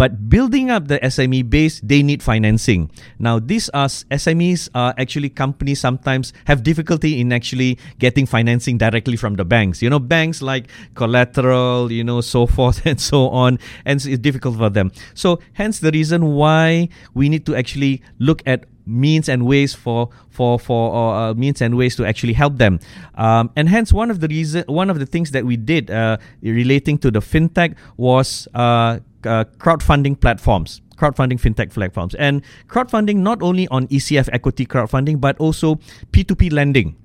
but 0.02 0.28
building 0.28 0.68
up 0.68 0.88
the 0.88 0.98
SME 0.98 1.48
base, 1.48 1.78
they 1.80 2.02
need 2.02 2.24
financing. 2.24 2.90
Now, 3.20 3.38
these 3.38 3.68
are 3.68 3.86
SMEs 3.86 4.68
are 4.74 4.92
actually 4.98 5.28
companies 5.28 5.78
sometimes 5.78 6.32
have 6.46 6.64
difficulty 6.64 7.20
in 7.20 7.32
actually 7.32 7.78
getting 8.00 8.26
financing 8.26 8.78
directly 8.78 9.14
from 9.14 9.36
the 9.36 9.44
banks. 9.44 9.80
You 9.80 9.90
know, 9.90 10.00
banks 10.00 10.42
like 10.42 10.66
collateral, 10.96 11.92
you 11.92 12.02
know, 12.02 12.20
so 12.20 12.46
forth 12.56 12.84
and 12.84 13.00
so 13.00 13.28
on, 13.28 13.60
and 13.84 14.04
it's 14.04 14.18
difficult 14.18 14.56
for 14.56 14.70
them. 14.70 14.90
So, 15.14 15.38
hence 15.52 15.78
the 15.78 15.92
reason 15.92 16.34
why 16.34 16.88
we 17.14 17.28
need 17.28 17.46
to 17.46 17.54
actually 17.54 18.02
look 18.18 18.42
at 18.44 18.64
means 18.84 19.28
and 19.28 19.46
ways 19.46 19.72
for 19.72 20.08
for 20.30 20.58
for 20.58 21.14
uh, 21.14 21.34
means 21.34 21.62
and 21.62 21.76
ways 21.76 21.94
to 21.94 22.04
actually 22.04 22.32
help 22.32 22.58
them 22.58 22.80
um, 23.14 23.48
and 23.54 23.68
hence 23.68 23.92
one 23.92 24.10
of 24.10 24.18
the 24.18 24.26
reason 24.26 24.64
one 24.66 24.90
of 24.90 24.98
the 24.98 25.06
things 25.06 25.30
that 25.30 25.46
we 25.46 25.56
did 25.56 25.88
uh, 25.88 26.16
relating 26.42 26.98
to 26.98 27.08
the 27.08 27.20
fintech 27.20 27.76
was 27.96 28.48
uh, 28.54 28.98
uh, 29.26 29.44
crowdfunding 29.58 30.20
platforms 30.20 30.82
crowdfunding 31.02 31.40
fintech 31.40 31.72
platforms. 31.72 32.14
And 32.14 32.42
crowdfunding 32.68 33.16
not 33.16 33.42
only 33.42 33.66
on 33.68 33.88
ECF 33.88 34.28
equity 34.32 34.66
crowdfunding 34.66 35.20
but 35.20 35.36
also 35.38 35.76
P2P 36.12 36.52
lending. 36.52 36.96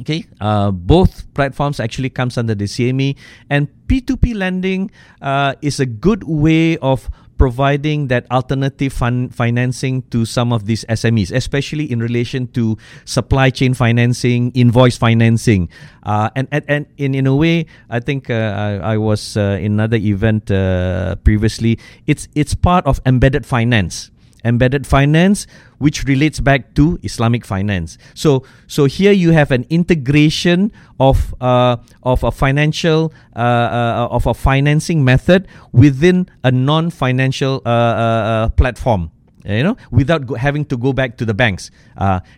Okay 0.00 0.24
uh, 0.40 0.70
both 0.70 1.32
platforms 1.34 1.78
actually 1.78 2.08
comes 2.08 2.38
under 2.38 2.54
the 2.54 2.64
CMA 2.64 3.16
and 3.50 3.68
P2P 3.88 4.34
lending 4.34 4.90
uh, 5.20 5.54
is 5.60 5.80
a 5.80 5.86
good 5.86 6.24
way 6.24 6.78
of 6.78 7.10
providing 7.42 8.06
that 8.06 8.22
alternative 8.30 8.92
fund 8.92 9.34
financing 9.34 10.06
to 10.14 10.22
some 10.24 10.52
of 10.52 10.66
these 10.70 10.84
SMEs, 10.86 11.34
especially 11.34 11.90
in 11.90 11.98
relation 11.98 12.46
to 12.54 12.78
supply 13.04 13.50
chain 13.50 13.74
financing, 13.74 14.52
invoice 14.54 14.96
financing, 14.96 15.68
uh, 16.06 16.30
and, 16.38 16.46
and 16.54 16.62
and 16.68 16.86
in 17.02 17.18
in 17.18 17.26
a 17.26 17.34
way, 17.34 17.66
I 17.90 17.98
think 17.98 18.30
uh, 18.30 18.78
I, 18.78 18.94
I, 18.94 18.96
was 18.96 19.34
uh, 19.36 19.58
in 19.58 19.74
another 19.74 19.98
event 19.98 20.54
uh, 20.54 21.18
previously. 21.26 21.82
It's 22.06 22.28
it's 22.38 22.54
part 22.54 22.86
of 22.86 23.02
embedded 23.10 23.42
finance 23.42 24.12
embedded 24.44 24.86
finance 24.86 25.46
which 25.78 26.04
relates 26.04 26.38
back 26.38 26.74
to 26.74 26.98
islamic 27.02 27.44
finance. 27.44 27.98
So 28.14 28.44
so 28.66 28.84
here 28.84 29.12
you 29.12 29.32
have 29.32 29.50
an 29.50 29.66
integration 29.68 30.72
of 31.00 31.34
uh, 31.40 31.76
of 32.02 32.22
a 32.22 32.30
financial 32.30 33.12
uh, 33.34 33.38
uh, 33.38 34.08
of 34.10 34.26
a 34.26 34.34
financing 34.34 35.04
method 35.04 35.48
within 35.72 36.28
a 36.44 36.52
non-financial 36.52 37.62
uh, 37.66 37.68
uh, 37.68 37.72
uh, 37.72 38.48
platform 38.50 39.10
you 39.44 39.64
know 39.64 39.76
without 39.90 40.26
go- 40.26 40.36
having 40.36 40.64
to 40.64 40.76
go 40.76 40.92
back 40.92 41.16
to 41.16 41.24
the 41.24 41.34
banks. 41.34 41.70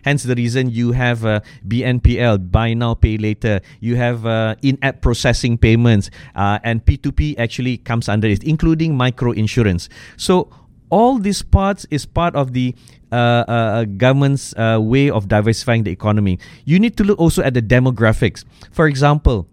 Hence 0.03 0.23
the 0.23 0.33
reason 0.33 0.71
you 0.71 0.91
have 0.91 1.19
bnpl 1.67 2.51
buy 2.51 2.73
now 2.73 2.95
pay 2.95 3.17
later. 3.17 3.61
You 3.79 3.95
have 3.95 4.25
in-app 4.63 5.01
processing 5.01 5.59
payments 5.59 6.09
and 6.33 6.83
p2p 6.83 7.37
actually 7.37 7.77
comes 7.77 8.09
under 8.09 8.27
it 8.27 8.43
including 8.43 8.97
micro 8.97 9.31
insurance. 9.33 9.87
So 10.17 10.49
all 10.89 11.17
these 11.17 11.41
parts 11.41 11.85
is 11.91 12.05
part 12.05 12.35
of 12.35 12.53
the 12.53 12.75
uh, 13.11 13.15
uh, 13.15 13.51
uh, 13.51 13.85
government's 13.85 14.53
uh, 14.55 14.77
way 14.81 15.09
of 15.09 15.27
diversifying 15.27 15.83
the 15.83 15.91
economy. 15.91 16.39
You 16.65 16.79
need 16.79 16.97
to 16.97 17.03
look 17.03 17.19
also 17.19 17.43
at 17.43 17.53
the 17.53 17.61
demographics. 17.61 18.43
For 18.71 18.87
example, 18.87 19.47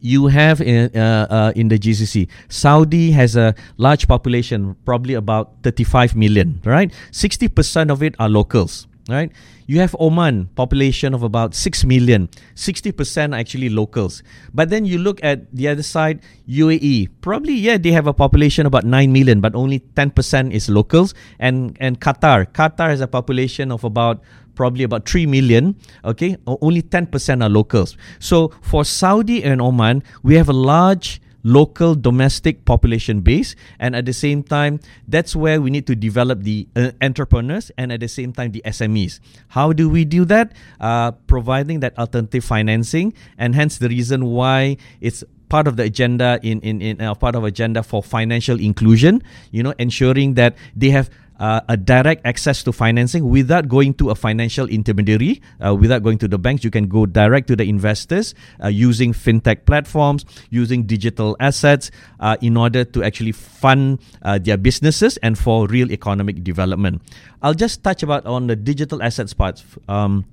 you 0.00 0.26
have 0.26 0.60
in, 0.60 0.94
uh, 0.94 1.26
uh, 1.30 1.52
in 1.56 1.68
the 1.68 1.78
GCC. 1.78 2.28
Saudi 2.48 3.10
has 3.12 3.36
a 3.36 3.54
large 3.78 4.06
population, 4.06 4.76
probably 4.84 5.14
about 5.14 5.54
35 5.62 6.14
million, 6.14 6.60
right? 6.64 6.92
60% 7.10 7.90
of 7.90 8.02
it 8.02 8.14
are 8.18 8.28
locals, 8.28 8.86
right? 9.08 9.30
You 9.66 9.80
have 9.80 9.96
Oman, 9.98 10.50
population 10.54 11.14
of 11.14 11.22
about 11.22 11.54
6 11.54 11.84
million. 11.84 12.28
60% 12.54 13.32
are 13.32 13.38
actually 13.38 13.68
locals. 13.68 14.22
But 14.52 14.70
then 14.70 14.84
you 14.84 14.98
look 14.98 15.22
at 15.22 15.54
the 15.54 15.68
other 15.68 15.82
side, 15.82 16.20
UAE. 16.48 17.08
Probably, 17.20 17.54
yeah, 17.54 17.78
they 17.78 17.92
have 17.92 18.06
a 18.06 18.12
population 18.12 18.66
about 18.66 18.84
9 18.84 19.12
million, 19.12 19.40
but 19.40 19.54
only 19.54 19.80
10% 19.80 20.52
is 20.52 20.68
locals. 20.68 21.14
And, 21.38 21.76
and 21.80 22.00
Qatar. 22.00 22.46
Qatar 22.52 22.88
has 22.88 23.00
a 23.00 23.08
population 23.08 23.72
of 23.72 23.84
about 23.84 24.22
probably 24.54 24.84
about 24.84 25.08
3 25.08 25.26
million 25.26 25.74
okay 26.04 26.36
only 26.46 26.80
10% 26.80 27.42
are 27.42 27.48
locals 27.48 27.96
so 28.20 28.52
for 28.62 28.84
saudi 28.84 29.42
and 29.42 29.60
oman 29.60 30.00
we 30.22 30.36
have 30.36 30.48
a 30.48 30.52
large 30.52 31.20
local 31.44 31.94
domestic 31.94 32.64
population 32.64 33.20
base 33.20 33.54
and 33.78 33.94
at 33.94 34.06
the 34.06 34.12
same 34.12 34.42
time 34.42 34.80
that's 35.06 35.36
where 35.36 35.60
we 35.60 35.70
need 35.70 35.86
to 35.86 35.94
develop 35.94 36.40
the 36.40 36.66
uh, 36.74 36.90
entrepreneurs 37.00 37.70
and 37.76 37.92
at 37.92 38.00
the 38.00 38.08
same 38.08 38.32
time 38.32 38.50
the 38.52 38.62
smes 38.66 39.20
how 39.48 39.72
do 39.72 39.88
we 39.88 40.04
do 40.04 40.24
that? 40.24 40.52
Uh, 40.80 41.12
providing 41.26 41.80
that 41.80 41.96
alternative 41.98 42.44
financing 42.44 43.12
and 43.38 43.54
hence 43.54 43.78
the 43.78 43.88
reason 43.88 44.26
why 44.26 44.76
it's 45.00 45.22
part 45.48 45.68
of 45.68 45.76
the 45.76 45.84
agenda 45.84 46.40
in 46.42 46.60
in, 46.60 46.80
in 46.80 47.00
uh, 47.00 47.14
part 47.14 47.34
of 47.34 47.44
agenda 47.44 47.82
for 47.82 48.02
financial 48.02 48.58
inclusion 48.58 49.22
you 49.52 49.62
know 49.62 49.74
ensuring 49.78 50.34
that 50.34 50.56
they 50.74 50.90
have 50.90 51.10
uh, 51.44 51.60
a 51.68 51.76
direct 51.76 52.24
access 52.24 52.62
to 52.64 52.72
financing 52.72 53.28
without 53.28 53.68
going 53.68 53.92
to 53.92 54.08
a 54.08 54.14
financial 54.14 54.64
intermediary, 54.66 55.42
uh, 55.60 55.74
without 55.74 56.02
going 56.02 56.16
to 56.16 56.26
the 56.26 56.38
banks. 56.38 56.64
You 56.64 56.70
can 56.70 56.88
go 56.88 57.04
direct 57.04 57.48
to 57.48 57.56
the 57.56 57.68
investors 57.68 58.34
uh, 58.64 58.68
using 58.68 59.12
fintech 59.12 59.66
platforms, 59.66 60.24
using 60.48 60.84
digital 60.84 61.36
assets 61.40 61.90
uh, 62.20 62.38
in 62.40 62.56
order 62.56 62.82
to 62.84 63.04
actually 63.04 63.32
fund 63.32 64.00
uh, 64.22 64.38
their 64.38 64.56
businesses 64.56 65.18
and 65.18 65.36
for 65.36 65.66
real 65.66 65.92
economic 65.92 66.42
development. 66.42 67.02
I'll 67.42 67.52
just 67.52 67.84
touch 67.84 68.02
about 68.02 68.24
on 68.24 68.46
the 68.46 68.56
digital 68.56 69.02
assets 69.02 69.34
part. 69.34 69.62
Um, 69.86 70.24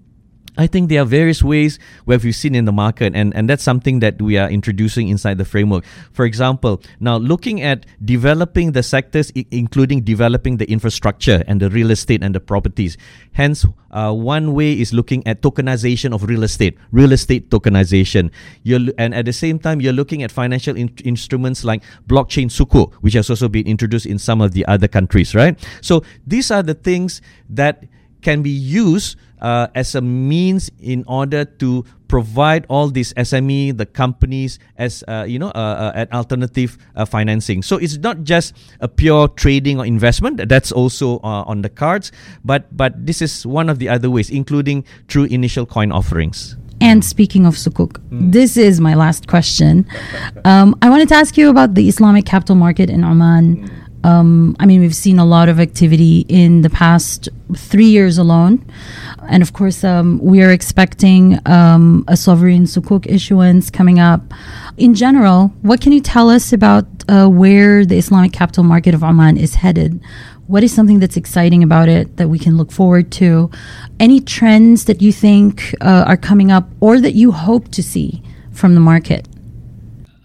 I 0.57 0.67
think 0.67 0.89
there 0.89 1.01
are 1.01 1.05
various 1.05 1.41
ways 1.41 1.79
where 2.03 2.19
we've 2.19 2.35
seen 2.35 2.55
in 2.55 2.65
the 2.65 2.73
market, 2.73 3.15
and, 3.15 3.33
and 3.35 3.49
that's 3.49 3.63
something 3.63 3.99
that 3.99 4.21
we 4.21 4.37
are 4.37 4.49
introducing 4.49 5.07
inside 5.07 5.37
the 5.37 5.45
framework. 5.45 5.85
For 6.11 6.25
example, 6.25 6.81
now 6.99 7.17
looking 7.17 7.61
at 7.61 7.85
developing 8.03 8.73
the 8.73 8.83
sectors, 8.83 9.31
I- 9.35 9.45
including 9.51 10.01
developing 10.01 10.57
the 10.57 10.69
infrastructure 10.69 11.43
and 11.47 11.61
the 11.61 11.69
real 11.69 11.89
estate 11.89 12.21
and 12.21 12.35
the 12.35 12.41
properties. 12.41 12.97
Hence, 13.31 13.65
uh, 13.91 14.13
one 14.13 14.53
way 14.53 14.73
is 14.73 14.93
looking 14.93 15.25
at 15.25 15.41
tokenization 15.41 16.13
of 16.13 16.23
real 16.23 16.43
estate, 16.43 16.77
real 16.91 17.13
estate 17.13 17.49
tokenization. 17.49 18.29
You're, 18.63 18.91
and 18.97 19.15
at 19.15 19.25
the 19.25 19.33
same 19.33 19.57
time, 19.57 19.79
you're 19.79 19.93
looking 19.93 20.21
at 20.21 20.31
financial 20.31 20.75
in- 20.75 20.93
instruments 21.05 21.63
like 21.63 21.81
blockchain 22.07 22.47
sukuk, 22.47 22.93
which 22.95 23.13
has 23.13 23.29
also 23.29 23.47
been 23.47 23.67
introduced 23.67 24.05
in 24.05 24.19
some 24.19 24.41
of 24.41 24.51
the 24.51 24.65
other 24.65 24.89
countries, 24.89 25.33
right? 25.33 25.57
So 25.79 26.03
these 26.27 26.51
are 26.51 26.61
the 26.61 26.73
things 26.73 27.21
that 27.49 27.85
can 28.21 28.41
be 28.41 28.49
used 28.49 29.17
uh, 29.41 29.67
as 29.75 29.95
a 29.95 30.01
means 30.01 30.71
in 30.79 31.03
order 31.07 31.45
to 31.45 31.83
provide 32.07 32.65
all 32.67 32.89
these 32.89 33.13
SME, 33.13 33.77
the 33.77 33.85
companies, 33.85 34.59
as 34.77 35.03
uh, 35.07 35.23
you 35.27 35.39
know, 35.39 35.47
uh, 35.55 35.91
uh, 35.91 35.91
an 35.95 36.07
alternative 36.11 36.77
uh, 36.95 37.05
financing. 37.05 37.63
So 37.63 37.77
it's 37.77 37.97
not 37.97 38.23
just 38.23 38.53
a 38.81 38.87
pure 38.87 39.29
trading 39.29 39.79
or 39.79 39.85
investment. 39.85 40.49
That's 40.49 40.71
also 40.71 41.17
uh, 41.23 41.47
on 41.47 41.61
the 41.61 41.69
cards. 41.69 42.11
But 42.43 42.75
but 42.75 43.05
this 43.05 43.21
is 43.21 43.45
one 43.45 43.69
of 43.69 43.79
the 43.79 43.89
other 43.89 44.09
ways, 44.09 44.29
including 44.29 44.83
through 45.07 45.25
initial 45.25 45.65
coin 45.65 45.91
offerings. 45.91 46.57
And 46.81 47.05
speaking 47.05 47.45
of 47.45 47.53
sukuk, 47.53 48.01
this 48.09 48.57
is 48.57 48.81
my 48.81 48.95
last 48.95 49.27
question. 49.27 49.85
Um, 50.45 50.75
I 50.81 50.89
wanted 50.89 51.09
to 51.09 51.15
ask 51.15 51.37
you 51.37 51.49
about 51.49 51.75
the 51.75 51.87
Islamic 51.87 52.25
capital 52.25 52.55
market 52.55 52.89
in 52.89 53.03
Oman. 53.03 53.69
Um, 54.03 54.55
I 54.59 54.65
mean, 54.65 54.81
we've 54.81 54.95
seen 54.95 55.19
a 55.19 55.25
lot 55.25 55.49
of 55.49 55.59
activity 55.59 56.25
in 56.27 56.61
the 56.61 56.69
past 56.69 57.29
three 57.55 57.85
years 57.85 58.17
alone. 58.17 58.65
And 59.27 59.43
of 59.43 59.53
course, 59.53 59.83
um, 59.83 60.19
we 60.19 60.41
are 60.41 60.51
expecting 60.51 61.39
um, 61.45 62.03
a 62.07 62.17
sovereign 62.17 62.63
sukuk 62.63 63.05
issuance 63.07 63.69
coming 63.69 63.99
up. 63.99 64.21
In 64.77 64.95
general, 64.95 65.49
what 65.61 65.81
can 65.81 65.91
you 65.91 66.01
tell 66.01 66.29
us 66.29 66.51
about 66.53 66.85
uh, 67.07 67.27
where 67.27 67.85
the 67.85 67.97
Islamic 67.97 68.33
capital 68.33 68.63
market 68.63 68.93
of 68.93 69.03
Oman 69.03 69.37
is 69.37 69.55
headed? 69.55 70.01
What 70.47 70.63
is 70.63 70.73
something 70.73 70.99
that's 70.99 71.17
exciting 71.17 71.63
about 71.63 71.87
it 71.87 72.17
that 72.17 72.27
we 72.27 72.39
can 72.39 72.57
look 72.57 72.71
forward 72.71 73.11
to? 73.13 73.49
Any 73.99 74.19
trends 74.19 74.85
that 74.85 75.01
you 75.01 75.11
think 75.13 75.75
uh, 75.81 76.03
are 76.07 76.17
coming 76.17 76.51
up 76.51 76.67
or 76.79 76.99
that 76.99 77.13
you 77.13 77.31
hope 77.31 77.69
to 77.71 77.83
see 77.83 78.21
from 78.51 78.73
the 78.73 78.81
market? 78.81 79.27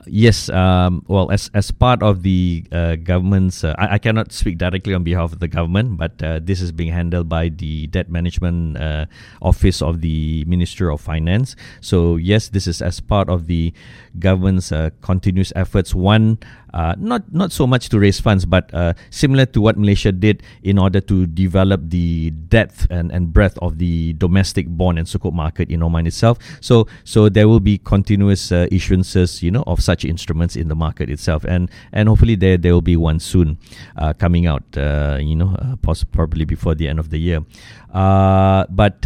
Yes, 0.07 0.49
um, 0.51 1.03
well, 1.09 1.33
as 1.33 1.51
as 1.53 1.75
part 1.75 2.01
of 2.01 2.23
the 2.23 2.63
uh, 2.71 2.95
government's, 2.95 3.65
uh, 3.65 3.75
I, 3.77 3.95
I 3.95 3.99
cannot 3.99 4.31
speak 4.31 4.57
directly 4.57 4.95
on 4.95 5.03
behalf 5.03 5.33
of 5.33 5.41
the 5.41 5.49
government, 5.49 5.99
but 5.99 6.23
uh, 6.23 6.39
this 6.39 6.63
is 6.63 6.71
being 6.71 6.93
handled 6.93 7.29
by 7.29 7.49
the 7.49 7.89
debt 7.89 8.09
management 8.09 8.79
uh, 8.79 9.07
office 9.43 9.83
of 9.83 10.03
the 10.03 10.45
Minister 10.47 10.91
of 10.91 11.01
Finance. 11.01 11.57
So 11.81 12.15
yes, 12.23 12.49
this 12.49 12.69
is 12.69 12.81
as 12.81 13.01
part 13.01 13.29
of 13.29 13.49
the 13.49 13.75
government's 14.21 14.71
uh, 14.71 14.91
continuous 15.03 15.53
efforts. 15.57 15.93
One, 15.93 16.39
uh, 16.77 16.95
not 17.01 17.25
not 17.33 17.53
so 17.53 17.67
much 17.67 17.89
to 17.89 17.99
raise 17.99 18.21
funds, 18.21 18.45
but 18.45 18.69
uh, 18.75 18.93
similar 19.09 19.47
to 19.47 19.65
what 19.65 19.79
Malaysia 19.81 20.13
did 20.13 20.43
in 20.61 20.77
order 20.77 21.01
to 21.01 21.25
develop 21.25 21.81
the 21.89 22.29
depth 22.53 22.87
and, 22.91 23.11
and 23.11 23.33
breadth 23.33 23.57
of 23.65 23.79
the 23.79 24.13
domestic 24.21 24.69
bond 24.69 24.99
and 24.99 25.09
sukuk 25.09 25.33
market 25.33 25.71
in 25.73 25.83
Oman 25.83 26.07
itself. 26.07 26.37
So 26.61 26.87
so 27.05 27.31
there 27.33 27.49
will 27.49 27.65
be 27.65 27.79
continuous 27.81 28.53
uh, 28.53 28.69
issuances, 28.69 29.41
you 29.41 29.51
know, 29.51 29.65
of 29.67 29.81
such 29.81 30.05
instruments 30.05 30.55
in 30.55 30.69
the 30.69 30.77
market 30.77 31.09
itself, 31.09 31.49
and 31.49 31.71
and 31.97 32.11
hopefully 32.13 32.37
there 32.37 32.59
there 32.61 32.75
will 32.77 32.85
be 32.85 32.97
one 33.01 33.21
soon 33.21 33.57
uh, 33.97 34.13
coming 34.13 34.45
out, 34.45 34.65
uh, 34.77 35.17
you 35.17 35.35
know, 35.35 35.57
uh, 35.57 35.77
poss- 35.81 36.05
probably 36.05 36.45
before 36.45 36.75
the 36.75 36.89
end 36.89 36.99
of 36.99 37.09
the 37.09 37.19
year. 37.19 37.41
But 37.89 39.01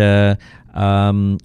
um, 0.75 1.39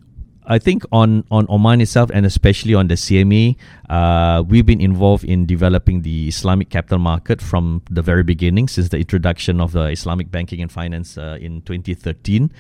I 0.48 0.60
think 0.60 0.84
on, 0.92 1.26
on 1.32 1.46
Oman 1.50 1.82
itself 1.82 2.12
and 2.14 2.26
especially 2.26 2.74
on 2.74 2.88
the 2.88 2.96
CMA, 2.96 3.56
uh, 3.90 4.44
we've 4.48 4.66
been 4.66 4.82
involved 4.82 5.24
in 5.24 5.46
developing 5.46 6.02
the 6.02 6.28
Islamic 6.28 6.70
capital 6.70 7.00
market 7.00 7.42
from 7.42 7.82
the 7.90 8.02
very 8.02 8.24
beginning, 8.24 8.68
since 8.68 8.90
the 8.90 8.98
introduction 8.98 9.60
of 9.60 9.72
the 9.72 9.86
Islamic 9.86 10.32
banking 10.32 10.62
and 10.62 10.72
finance 10.72 11.18
uh, 11.18 11.38
in 11.40 11.62
2013. 11.62 12.52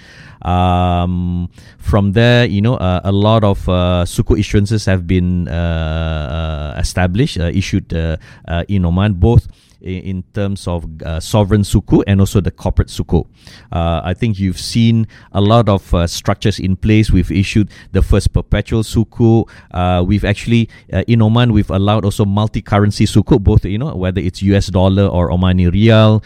Um, 0.41 1.49
from 1.77 2.13
there, 2.13 2.45
you 2.45 2.61
know, 2.61 2.75
uh, 2.75 3.01
a 3.03 3.11
lot 3.11 3.43
of 3.43 3.67
uh, 3.69 4.05
sukuk 4.05 4.37
issuances 4.39 4.85
have 4.85 5.07
been 5.07 5.47
uh, 5.47 6.73
uh, 6.75 6.79
established, 6.79 7.37
issued 7.37 7.93
in 7.93 8.85
Oman, 8.85 9.13
both 9.13 9.47
in, 9.85 10.01
in 10.01 10.23
terms 10.33 10.67
of 10.67 10.85
uh, 11.03 11.19
sovereign 11.19 11.61
sukuk 11.61 12.03
and 12.07 12.19
also 12.19 12.41
the 12.41 12.51
corporate 12.51 12.89
sukuk. 12.89 13.27
Uh, 13.71 14.01
I 14.03 14.13
think 14.13 14.39
you've 14.39 14.59
seen 14.59 15.07
a 15.31 15.39
lot 15.39 15.69
of 15.69 15.93
uh, 15.93 16.07
structures 16.07 16.59
in 16.59 16.75
place. 16.75 17.11
We've 17.11 17.31
issued 17.31 17.69
the 17.91 18.01
first 18.01 18.33
perpetual 18.33 18.83
sukuk. 18.83 19.49
Uh, 19.71 20.03
we've 20.05 20.25
actually 20.25 20.69
uh, 20.91 21.03
in 21.07 21.21
Oman 21.21 21.53
we've 21.53 21.69
allowed 21.69 22.03
also 22.03 22.25
multi-currency 22.25 23.05
sukuk, 23.05 23.43
both 23.43 23.63
you 23.65 23.77
know 23.77 23.95
whether 23.95 24.19
it's 24.19 24.41
US 24.41 24.67
dollar 24.67 25.05
or 25.05 25.29
Omani 25.29 25.71
rial. 25.71 26.23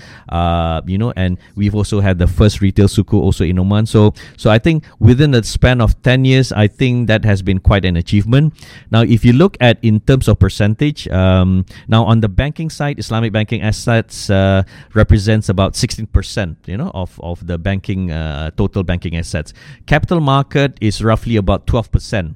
You 0.87 0.97
know, 0.97 1.13
and 1.15 1.37
we've 1.55 1.75
also 1.75 1.99
had 1.99 2.17
the 2.17 2.27
first 2.27 2.61
retail 2.61 2.87
sukuk 2.87 3.21
also 3.21 3.43
in 3.43 3.59
Oman. 3.59 3.85
So 3.85 4.13
so 4.37 4.49
I 4.49 4.57
think 4.57 4.85
within 4.99 5.31
the 5.31 5.43
span 5.43 5.81
of 5.81 6.01
ten 6.01 6.25
years, 6.25 6.51
I 6.51 6.67
think 6.67 7.07
that 7.07 7.25
has 7.25 7.41
been 7.41 7.59
quite 7.59 7.85
an 7.85 7.97
achievement. 7.97 8.53
Now, 8.91 9.01
if 9.01 9.25
you 9.25 9.33
look 9.33 9.57
at 9.59 9.77
in 9.81 9.99
terms 9.99 10.27
of 10.27 10.39
percentage, 10.39 11.07
um, 11.09 11.65
now 11.87 12.05
on 12.05 12.21
the 12.21 12.29
banking 12.29 12.69
side, 12.69 12.99
Islamic 12.99 13.33
banking 13.33 13.48
assets 13.57 14.29
uh, 14.29 14.63
represents 14.93 15.49
about 15.49 15.73
16%, 15.73 16.55
you 16.67 16.77
know, 16.77 16.91
of, 16.93 17.19
of 17.21 17.45
the 17.45 17.57
banking, 17.57 18.12
uh, 18.12 18.51
total 18.51 18.83
banking 18.83 19.15
assets. 19.17 19.53
Capital 19.88 20.19
market 20.19 20.77
is 20.81 21.03
roughly 21.03 21.35
about 21.35 21.65
12%. 21.67 22.35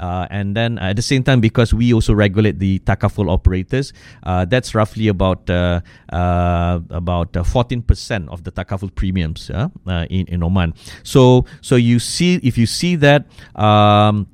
Uh, 0.00 0.26
and 0.30 0.56
then 0.56 0.78
at 0.78 0.96
the 0.96 1.02
same 1.02 1.22
time, 1.22 1.40
because 1.40 1.74
we 1.74 1.92
also 1.92 2.14
regulate 2.14 2.58
the 2.58 2.78
takaful 2.80 3.30
operators, 3.30 3.92
uh, 4.22 4.46
that's 4.46 4.74
roughly 4.74 5.08
about 5.08 5.48
uh, 5.50 5.80
uh, 6.10 6.80
about 6.88 7.36
fourteen 7.46 7.82
percent 7.82 8.26
of 8.30 8.42
the 8.44 8.50
takaful 8.50 8.88
premiums 8.94 9.50
uh, 9.50 9.68
uh, 9.86 10.06
in 10.08 10.24
in 10.28 10.42
Oman. 10.42 10.72
So 11.02 11.44
so 11.60 11.76
you 11.76 11.98
see 11.98 12.36
if 12.42 12.56
you 12.56 12.66
see 12.66 12.96
that. 12.96 13.26
Um, 13.54 14.26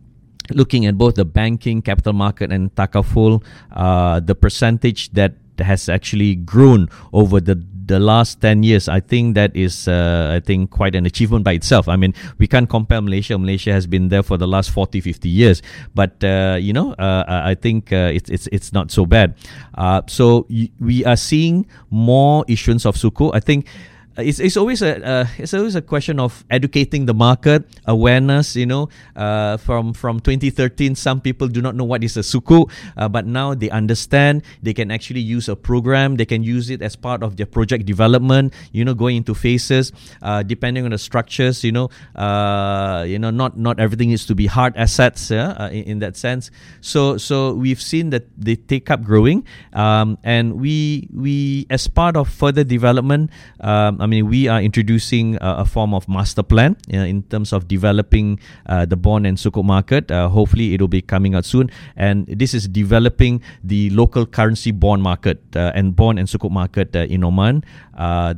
looking 0.54 0.86
at 0.86 0.96
both 0.96 1.16
the 1.16 1.24
banking, 1.24 1.82
capital 1.82 2.12
market, 2.12 2.52
and 2.52 2.72
takaful, 2.76 3.42
uh, 3.72 4.20
the 4.20 4.34
percentage 4.34 5.10
that 5.10 5.34
has 5.60 5.88
actually 5.88 6.34
grown 6.34 6.88
over 7.12 7.40
the 7.40 7.62
the 7.86 8.00
last 8.00 8.40
10 8.40 8.64
years 8.64 8.88
i 8.88 8.98
think 8.98 9.36
that 9.36 9.54
is 9.54 9.86
uh, 9.86 10.32
i 10.34 10.40
think 10.40 10.70
quite 10.70 10.96
an 10.96 11.06
achievement 11.06 11.44
by 11.44 11.52
itself. 11.52 11.88
I 11.88 11.94
mean 11.94 12.14
we 12.38 12.48
can't 12.48 12.68
compare 12.68 13.00
malaysia. 13.00 13.38
Malaysia 13.38 13.72
has 13.72 13.86
been 13.86 14.08
there 14.08 14.24
for 14.24 14.36
the 14.36 14.46
last 14.46 14.70
40 14.70 15.00
50 15.00 15.28
years. 15.28 15.62
But 15.94 16.18
uh, 16.24 16.58
you 16.60 16.72
know 16.72 16.94
uh, 16.98 17.22
i 17.28 17.54
think 17.54 17.92
uh, 17.92 18.10
it's 18.12 18.28
it's 18.28 18.48
it's 18.50 18.72
not 18.72 18.90
so 18.90 19.06
bad. 19.06 19.34
Uh, 19.78 20.02
so 20.08 20.46
y- 20.50 20.68
we 20.80 21.04
are 21.04 21.14
seeing 21.16 21.64
more 21.90 22.44
issuance 22.48 22.84
of 22.84 22.96
sukuk 22.96 23.30
i 23.34 23.40
think 23.40 23.66
it's, 24.18 24.38
it's 24.38 24.56
always 24.56 24.82
a 24.82 25.04
uh, 25.04 25.26
it's 25.38 25.54
always 25.54 25.74
a 25.74 25.82
question 25.82 26.18
of 26.18 26.44
educating 26.50 27.06
the 27.06 27.14
market 27.14 27.64
awareness 27.86 28.56
you 28.56 28.66
know 28.66 28.88
uh, 29.16 29.56
from 29.56 29.92
from 29.92 30.20
2013 30.20 30.94
some 30.94 31.20
people 31.20 31.48
do 31.48 31.60
not 31.60 31.74
know 31.74 31.84
what 31.84 32.02
is 32.02 32.16
a 32.16 32.20
sukuk 32.20 32.70
uh, 32.96 33.08
but 33.08 33.26
now 33.26 33.54
they 33.54 33.70
understand 33.70 34.42
they 34.62 34.72
can 34.74 34.90
actually 34.90 35.20
use 35.20 35.48
a 35.48 35.56
program 35.56 36.16
they 36.16 36.26
can 36.26 36.42
use 36.42 36.70
it 36.70 36.82
as 36.82 36.96
part 36.96 37.22
of 37.22 37.36
their 37.36 37.46
project 37.46 37.86
development 37.86 38.52
you 38.72 38.84
know 38.84 38.94
going 38.94 39.16
into 39.16 39.34
phases 39.34 39.92
uh, 40.22 40.42
depending 40.42 40.84
on 40.84 40.90
the 40.90 40.98
structures 40.98 41.62
you 41.62 41.72
know 41.72 41.88
uh, 42.16 43.04
you 43.06 43.18
know 43.18 43.30
not 43.30 43.58
not 43.58 43.78
everything 43.78 44.08
needs 44.08 44.26
to 44.26 44.34
be 44.34 44.46
hard 44.46 44.76
assets 44.76 45.30
uh, 45.30 45.68
in, 45.72 45.84
in, 45.84 45.98
that 46.00 46.16
sense. 46.16 46.50
So 46.80 47.16
so 47.16 47.52
we've 47.54 47.80
seen 47.80 48.10
that 48.10 48.24
they 48.36 48.56
take 48.56 48.90
up 48.90 49.02
growing 49.02 49.44
um, 49.72 50.18
and 50.22 50.60
we 50.60 51.08
we 51.12 51.66
as 51.70 51.88
part 51.88 52.16
of 52.16 52.28
further 52.28 52.64
development 52.64 53.30
um, 53.60 54.00
I 54.06 54.08
mean, 54.08 54.30
we 54.30 54.46
are 54.46 54.62
introducing 54.62 55.34
uh, 55.42 55.56
a 55.58 55.64
form 55.64 55.92
of 55.92 56.08
master 56.08 56.44
plan 56.44 56.76
uh, 56.94 56.98
in 56.98 57.24
terms 57.24 57.52
of 57.52 57.66
developing 57.66 58.38
uh, 58.66 58.86
the 58.86 58.94
bond 58.94 59.26
and 59.26 59.36
sukuk 59.36 59.64
market. 59.64 60.12
Uh, 60.12 60.28
hopefully, 60.28 60.74
it 60.74 60.80
will 60.80 60.86
be 60.86 61.02
coming 61.02 61.34
out 61.34 61.44
soon. 61.44 61.72
And 61.96 62.24
this 62.28 62.54
is 62.54 62.68
developing 62.68 63.42
the 63.64 63.90
local 63.90 64.24
currency 64.24 64.70
bond 64.70 65.02
market 65.02 65.42
uh, 65.56 65.72
and 65.74 65.96
bond 65.96 66.20
and 66.20 66.28
sukuk 66.28 66.52
market 66.52 66.94
in 66.94 67.24
Oman. 67.24 67.64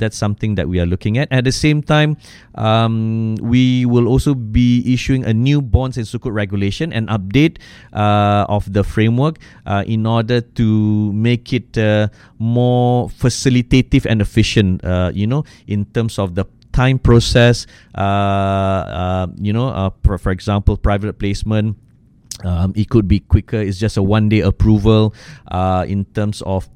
that's 0.01 0.17
something 0.17 0.55
that 0.55 0.73
we 0.73 0.81
are 0.81 0.87
looking 0.87 1.19
at. 1.19 1.29
At 1.31 1.45
the 1.45 1.53
same 1.53 1.83
time, 1.83 2.17
um, 2.55 3.37
we 3.37 3.85
will 3.85 4.09
also 4.09 4.33
be 4.33 4.81
issuing 4.89 5.29
a 5.29 5.35
new 5.35 5.61
bonds 5.61 5.99
and 5.99 6.07
sukuk 6.07 6.33
regulation 6.33 6.97
and 6.97 7.13
update 7.13 7.61
of 7.93 8.73
the 8.73 8.85
framework 8.85 9.37
in 9.85 10.07
order 10.07 10.41
to 10.41 11.13
make 11.13 11.53
it 11.53 11.77
more 12.39 13.13
facilitative 13.13 14.09
and 14.09 14.25
efficient. 14.25 14.81
you 15.13 15.27
know, 15.27 15.45
in 15.67 15.85
terms 15.87 16.19
of 16.19 16.35
the 16.35 16.45
time 16.73 16.99
process. 16.99 17.67
Uh, 17.97 18.01
uh, 18.01 19.27
you 19.37 19.53
know, 19.53 19.69
uh, 19.69 19.91
for, 20.05 20.19
for 20.19 20.31
example, 20.31 20.77
private 20.77 21.19
placement. 21.19 21.77
Um, 22.45 22.73
it 22.77 22.89
could 22.89 23.09
be 23.09 23.19
quicker. 23.19 23.59
It's 23.59 23.79
just 23.79 23.97
a 23.97 24.03
one 24.03 24.29
day 24.29 24.41
approval 24.41 25.15
uh, 25.51 25.85
in 25.89 26.05
terms 26.15 26.41
of 26.43 26.69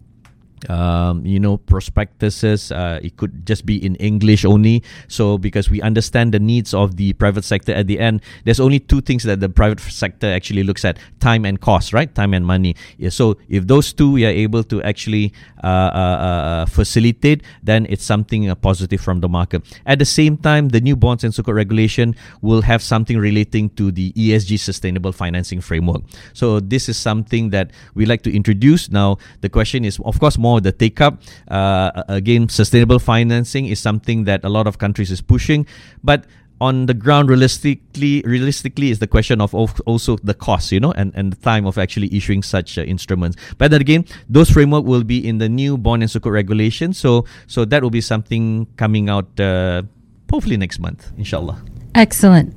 um, 0.68 1.25
you 1.25 1.40
know 1.40 1.57
prospectuses 1.57 2.72
uh, 2.72 3.01
it 3.03 3.16
could 3.16 3.46
just 3.46 3.66
be 3.66 3.85
in 3.85 3.96
english 3.96 4.44
only. 4.44 4.83
So 5.09 5.38
because 5.38 5.70
we 5.70 5.81
understand 5.83 6.33
the 6.33 6.40
needs 6.40 6.75
of 6.75 6.96
the 6.96 7.12
private 7.14 7.44
sector 7.44 7.72
at 7.72 7.87
the 7.87 7.98
end 7.98 8.22
there's 8.44 8.61
only 8.61 8.79
two 8.79 9.01
things 9.01 9.22
that 9.25 9.40
the 9.40 9.48
private 9.48 9.81
sector 9.81 10.27
actually 10.27 10.62
looks 10.62 10.85
at 10.85 10.98
time 11.20 11.44
and 11.44 11.61
cost 11.61 11.92
right? 11.92 12.12
Time 12.14 12.35
and 12.35 12.46
money. 12.46 12.77
Yeah, 12.98 13.11
so 13.11 13.37
if 13.48 13.66
those 13.66 13.92
two 13.92 14.12
we 14.12 14.27
are 14.27 14.31
able 14.31 14.62
to 14.64 14.83
actually 14.83 15.33
uh, 15.62 15.66
uh, 15.66 15.98
uh 15.98 16.66
facilitate 16.66 17.42
then 17.62 17.87
it's 17.88 18.05
something 18.05 18.51
uh, 18.51 18.55
positive 18.55 19.01
from 19.01 19.20
the 19.20 19.29
market. 19.29 19.62
At 19.87 19.98
the 19.98 20.05
same 20.05 20.37
time 20.37 20.68
the 20.68 20.81
new 20.81 20.96
bonds 20.96 21.25
and 21.25 21.33
sukuk 21.33 21.55
regulation 21.55 22.14
will 22.40 22.62
have 22.62 22.83
something 22.83 23.18
relating 23.18 23.70
to 23.70 23.90
the 23.90 24.12
esg 24.12 24.59
sustainable 24.59 25.12
financing 25.12 25.61
framework. 25.61 26.03
So 26.33 26.61
this 26.61 26.88
is 26.88 26.96
something 26.96 27.51
that 27.51 27.70
we 27.94 28.07
like 28.07 28.22
to 28.22 28.35
introduce. 28.35 28.90
Now 28.90 29.18
the 29.40 29.48
question 29.48 29.85
is 29.85 29.98
of 30.05 30.18
course 30.20 30.38
more 30.38 30.52
more 30.53 30.61
the 30.61 30.73
take 30.73 31.01
up. 31.01 31.15
Uh, 31.49 32.03
again, 32.21 32.49
sustainable 32.49 32.99
financing 32.99 33.65
is 33.73 33.81
something 33.88 34.25
that 34.31 34.45
a 34.45 34.53
lot 34.59 34.67
of 34.67 34.79
countries 34.85 35.11
is 35.11 35.21
pushing, 35.35 35.67
but 36.05 36.21
on 36.61 36.87
the 36.87 36.95
ground 36.95 37.29
realistically 37.29 38.23
realistically 38.25 38.88
is 38.95 38.99
the 39.01 39.11
question 39.17 39.41
of 39.41 39.51
also 39.91 40.17
the 40.31 40.37
cost 40.47 40.71
you 40.71 40.79
know 40.79 40.93
and, 40.93 41.11
and 41.19 41.33
the 41.35 41.41
time 41.43 41.67
of 41.67 41.77
actually 41.77 42.09
issuing 42.15 42.41
such 42.41 42.79
uh, 42.79 42.83
instruments 42.83 43.35
but 43.59 43.73
then 43.73 43.81
again 43.81 44.05
those 44.29 44.49
framework 44.49 44.85
will 44.85 45.03
be 45.03 45.19
in 45.31 45.38
the 45.38 45.49
new 45.49 45.77
bond 45.77 46.05
and 46.05 46.12
sukuk 46.12 46.31
regulation 46.31 46.93
so 46.93 47.25
so 47.49 47.65
that 47.65 47.83
will 47.83 47.91
be 47.91 48.05
something 48.12 48.45
coming 48.77 49.11
out 49.11 49.27
uh, 49.41 49.83
hopefully 50.31 50.57
next 50.57 50.79
month 50.79 51.11
inshallah 51.19 51.59
excellent 51.97 52.55